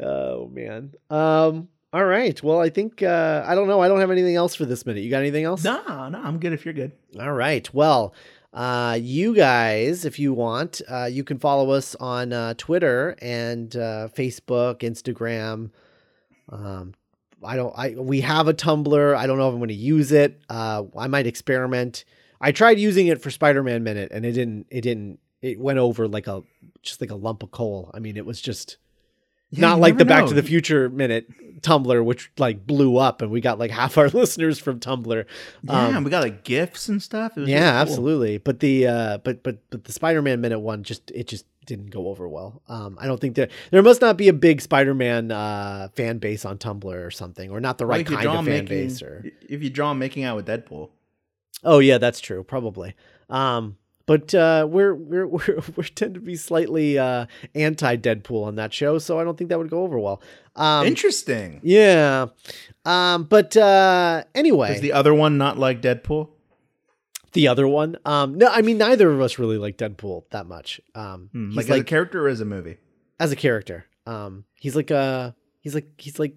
oh 0.02 0.48
man. 0.54 0.94
Um. 1.10 1.68
All 1.94 2.04
right. 2.04 2.42
Well, 2.44 2.60
I 2.60 2.70
think 2.70 3.02
uh, 3.04 3.44
I 3.48 3.56
don't 3.56 3.68
know. 3.70 3.80
I 3.80 3.88
don't 3.88 4.02
have 4.02 4.12
anything 4.12 4.36
else 4.36 4.54
for 4.54 4.66
this 4.66 4.86
minute. 4.86 5.04
You 5.04 5.10
got 5.10 5.20
anything 5.20 5.46
else? 5.46 5.64
No, 5.64 6.10
no, 6.10 6.22
I'm 6.22 6.40
good 6.40 6.52
if 6.52 6.66
you're 6.66 6.74
good. 6.74 6.92
All 7.18 7.32
right. 7.32 7.74
Well, 7.74 8.14
uh, 8.54 8.98
you 9.02 9.34
guys, 9.34 10.04
if 10.04 10.20
you 10.20 10.34
want, 10.34 10.82
uh, 10.90 11.06
you 11.06 11.24
can 11.24 11.40
follow 11.40 11.72
us 11.72 11.96
on 11.96 12.34
uh, 12.34 12.54
Twitter 12.58 13.16
and 13.22 13.74
uh, 13.76 14.10
Facebook, 14.14 14.80
Instagram. 14.80 15.72
Um, 16.50 16.94
I 17.46 17.56
don't. 17.56 17.74
I 17.78 17.92
we 17.98 18.22
have 18.22 18.48
a 18.48 18.54
Tumblr. 18.54 19.16
I 19.16 19.28
don't 19.28 19.38
know 19.38 19.48
if 19.48 19.54
I'm 19.54 19.60
going 19.60 19.70
to 19.70 19.74
use 19.74 20.12
it. 20.12 20.42
Uh, 20.50 20.84
I 20.98 21.08
might 21.08 21.28
experiment. 21.28 22.04
I 22.42 22.52
tried 22.52 22.80
using 22.80 23.08
it 23.08 23.22
for 23.22 23.32
Spider-Man 23.32 23.84
Minute, 23.84 24.12
and 24.12 24.26
it 24.26 24.34
didn't. 24.34 24.68
It 24.70 24.82
didn't. 24.82 25.20
It 25.42 25.60
went 25.60 25.80
over 25.80 26.08
like 26.08 26.28
a 26.28 26.44
just 26.82 27.02
like 27.02 27.12
a 27.12 27.16
lump 27.16 27.44
of 27.44 27.52
coal. 27.52 27.92
I 27.94 28.00
mean, 28.00 28.18
it 28.18 28.26
was 28.26 28.42
just 28.42 28.78
Yeah, 29.52 29.62
not 29.62 29.80
like 29.80 29.98
the 29.98 30.06
never 30.06 30.22
Back 30.22 30.30
to 30.30 30.34
the 30.36 30.44
Future 30.44 30.90
Minute 30.90 31.28
Tumblr, 31.62 32.04
which 32.04 32.32
like 32.38 32.66
blew 32.66 32.98
up, 32.98 33.22
and 33.22 33.32
we 33.32 33.42
got 33.42 33.60
like 33.60 33.72
half 33.72 33.98
our 33.98 34.10
listeners 34.14 34.60
from 34.60 34.80
Tumblr. 34.80 35.26
Yeah, 35.64 35.98
Um, 35.98 36.04
we 36.04 36.10
got 36.12 36.24
like 36.24 36.44
gifts 36.44 36.90
and 36.90 37.02
stuff. 37.02 37.38
It 37.38 37.42
was 37.42 37.50
yeah, 37.50 37.60
really 37.60 37.72
cool. 37.72 37.82
absolutely. 37.82 38.38
But 38.40 38.60
the 38.60 38.88
uh, 38.88 39.18
but 39.20 39.44
but 39.44 39.60
but 39.70 39.84
the 39.86 39.92
Spider-Man 39.94 40.42
minute 40.42 40.60
one 40.60 40.84
just 40.84 41.12
it 41.12 41.28
just 41.28 41.46
didn't 41.66 41.92
go 41.92 42.08
over 42.08 42.28
well. 42.28 42.62
Um, 42.68 42.98
I 43.00 43.08
don't 43.08 43.20
think 43.20 43.36
that 43.36 43.52
there 43.72 43.82
must 43.84 44.02
not 44.02 44.18
be 44.18 44.28
a 44.28 44.34
big 44.34 44.62
Spider-Man 44.62 45.32
uh 45.32 45.90
fan 45.96 46.18
base 46.20 46.46
on 46.46 46.58
Tumblr 46.58 46.86
or 46.86 47.12
something, 47.12 47.50
or 47.52 47.60
not 47.60 47.78
the 47.78 47.86
Well, 47.86 47.98
right 47.98 48.06
kind 48.06 48.26
of 48.28 48.36
fan 48.36 48.46
making- 48.46 48.66
base. 48.68 49.02
Or 49.02 49.24
if 49.50 49.64
you 49.64 49.70
draw 49.70 49.92
him 49.92 50.00
making 50.00 50.24
out 50.24 50.36
with 50.36 50.48
Deadpool. 50.48 50.90
oh 51.64 51.80
yeah, 51.80 51.98
that's 51.98 52.20
true, 52.20 52.44
probably. 52.44 52.96
Um, 53.30 53.78
but 54.08 54.36
uh, 54.36 54.68
we're 54.70 54.94
we're 54.94 55.26
we're 55.36 55.62
we 55.76 55.84
tend 55.86 56.14
to 56.14 56.20
be 56.20 56.36
slightly 56.36 56.98
uh 57.00 57.26
anti 57.56 57.98
Deadpool 57.98 58.46
on 58.46 58.56
that 58.56 58.72
show, 58.74 59.00
so 59.00 59.20
I 59.20 59.24
don't 59.24 59.38
think 59.38 59.50
that 59.50 59.58
would 59.58 59.70
go 59.72 59.82
over 59.84 59.98
well. 60.00 60.22
Um, 60.56 60.86
Interesting. 60.88 61.60
yeah. 61.64 62.28
Um, 62.86 63.24
but 63.24 63.58
uh, 63.58 64.24
anyway, 64.36 64.76
Is 64.76 64.82
the 64.82 64.94
other 64.94 65.14
one 65.14 65.38
not 65.40 65.58
like 65.58 65.82
Deadpool? 65.82 66.30
The 67.36 67.48
other 67.48 67.68
one, 67.68 67.98
um, 68.06 68.36
no, 68.36 68.48
I 68.48 68.62
mean 68.64 68.80
neither 68.80 69.12
of 69.12 69.22
us 69.22 69.38
really 69.38 69.58
like 69.60 69.78
Deadpool 69.78 70.24
that 70.32 70.48
much. 70.48 70.82
Um, 70.96 71.30
Hmm, 71.32 71.50
he's 71.50 71.58
like, 71.58 71.70
like 71.70 71.76
as 71.78 71.82
a 71.82 71.84
character 71.86 72.26
or 72.26 72.30
as 72.30 72.42
a 72.42 72.46
movie? 72.46 72.78
as 73.20 73.32
a 73.32 73.36
character. 73.36 73.86
Um, 74.08 74.44
he's 74.60 74.76
like 74.76 74.90
a 74.92 75.36
he's 75.62 75.74
like 75.76 75.86
he's 76.00 76.18
like 76.20 76.36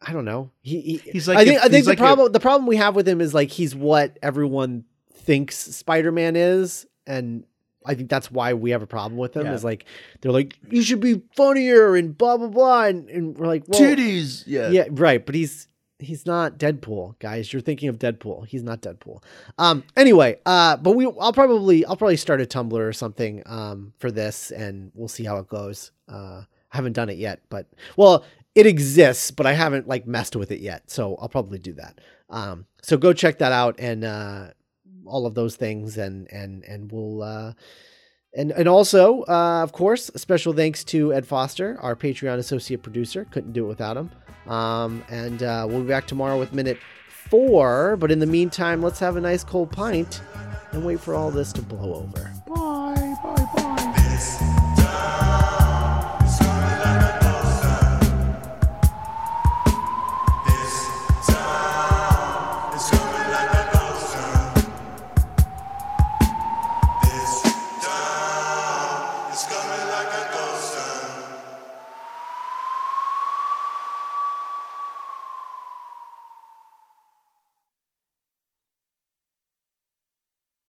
I 0.00 0.12
don't 0.12 0.24
know. 0.24 0.50
He, 0.60 0.80
he 0.80 0.96
He's 1.12 1.26
like 1.26 1.38
I 1.38 1.44
think 1.44 1.56
if- 1.56 1.64
I 1.64 1.68
think 1.68 1.84
the 1.84 1.90
like 1.90 1.98
a- 1.98 2.02
problem 2.02 2.32
the 2.32 2.40
problem 2.40 2.66
we 2.68 2.76
have 2.76 2.94
with 2.94 3.08
him 3.08 3.20
is 3.20 3.34
like 3.34 3.50
he's 3.50 3.74
what 3.74 4.18
everyone 4.22 4.84
thinks 5.12 5.56
Spider 5.56 6.12
Man 6.12 6.36
is, 6.36 6.86
and 7.06 7.44
I 7.84 7.94
think 7.94 8.08
that's 8.08 8.30
why 8.30 8.54
we 8.54 8.70
have 8.70 8.82
a 8.82 8.86
problem 8.86 9.18
with 9.18 9.36
him. 9.36 9.46
Yeah. 9.46 9.54
Is 9.54 9.64
like 9.64 9.84
they're 10.20 10.32
like 10.32 10.56
you 10.70 10.82
should 10.82 11.00
be 11.00 11.22
funnier 11.34 11.96
and 11.96 12.16
blah 12.16 12.36
blah 12.36 12.48
blah, 12.48 12.84
and, 12.84 13.08
and 13.10 13.36
we're 13.36 13.46
like 13.48 13.64
well, 13.66 13.80
Titties. 13.80 14.44
Yeah. 14.46 14.68
yeah, 14.70 14.84
right. 14.90 15.24
But 15.24 15.34
he's 15.34 15.66
he's 15.98 16.26
not 16.26 16.58
Deadpool, 16.58 17.18
guys. 17.18 17.52
You're 17.52 17.62
thinking 17.62 17.88
of 17.88 17.98
Deadpool. 17.98 18.46
He's 18.46 18.62
not 18.62 18.80
Deadpool. 18.80 19.22
Um. 19.58 19.84
Anyway, 19.96 20.38
uh, 20.46 20.76
but 20.76 20.92
we 20.92 21.06
I'll 21.06 21.32
probably 21.32 21.84
I'll 21.84 21.96
probably 21.96 22.16
start 22.16 22.40
a 22.40 22.46
Tumblr 22.46 22.72
or 22.72 22.92
something 22.92 23.42
um 23.46 23.92
for 23.98 24.10
this, 24.10 24.50
and 24.50 24.90
we'll 24.94 25.08
see 25.08 25.24
how 25.24 25.38
it 25.38 25.48
goes. 25.48 25.90
Uh, 26.08 26.42
I 26.72 26.76
haven't 26.76 26.94
done 26.94 27.08
it 27.08 27.18
yet, 27.18 27.40
but 27.48 27.66
well, 27.96 28.24
it 28.54 28.66
exists, 28.66 29.30
but 29.30 29.46
I 29.46 29.52
haven't 29.52 29.88
like 29.88 30.06
messed 30.06 30.36
with 30.36 30.50
it 30.50 30.60
yet, 30.60 30.90
so 30.90 31.16
I'll 31.16 31.28
probably 31.28 31.58
do 31.58 31.72
that. 31.74 32.00
Um. 32.30 32.66
So 32.82 32.96
go 32.96 33.12
check 33.12 33.38
that 33.38 33.52
out 33.52 33.76
and 33.78 34.04
uh, 34.04 34.48
all 35.04 35.26
of 35.26 35.34
those 35.34 35.56
things, 35.56 35.98
and 35.98 36.30
and 36.32 36.64
and 36.64 36.90
we'll 36.92 37.22
uh. 37.22 37.52
And, 38.34 38.52
and 38.52 38.68
also, 38.68 39.22
uh, 39.22 39.62
of 39.62 39.72
course, 39.72 40.10
special 40.16 40.52
thanks 40.52 40.84
to 40.84 41.12
Ed 41.12 41.26
Foster, 41.26 41.78
our 41.80 41.96
Patreon 41.96 42.38
associate 42.38 42.82
producer. 42.82 43.26
Couldn't 43.30 43.52
do 43.52 43.64
it 43.64 43.68
without 43.68 43.96
him. 43.96 44.10
Um, 44.46 45.04
and 45.08 45.42
uh, 45.42 45.66
we'll 45.68 45.82
be 45.82 45.88
back 45.88 46.06
tomorrow 46.06 46.38
with 46.38 46.52
minute 46.52 46.78
four. 47.08 47.96
But 47.96 48.10
in 48.10 48.18
the 48.18 48.26
meantime, 48.26 48.82
let's 48.82 48.98
have 48.98 49.16
a 49.16 49.20
nice 49.20 49.44
cold 49.44 49.70
pint 49.72 50.20
and 50.72 50.84
wait 50.84 51.00
for 51.00 51.14
all 51.14 51.30
this 51.30 51.52
to 51.54 51.62
blow 51.62 51.94
over. 51.94 52.32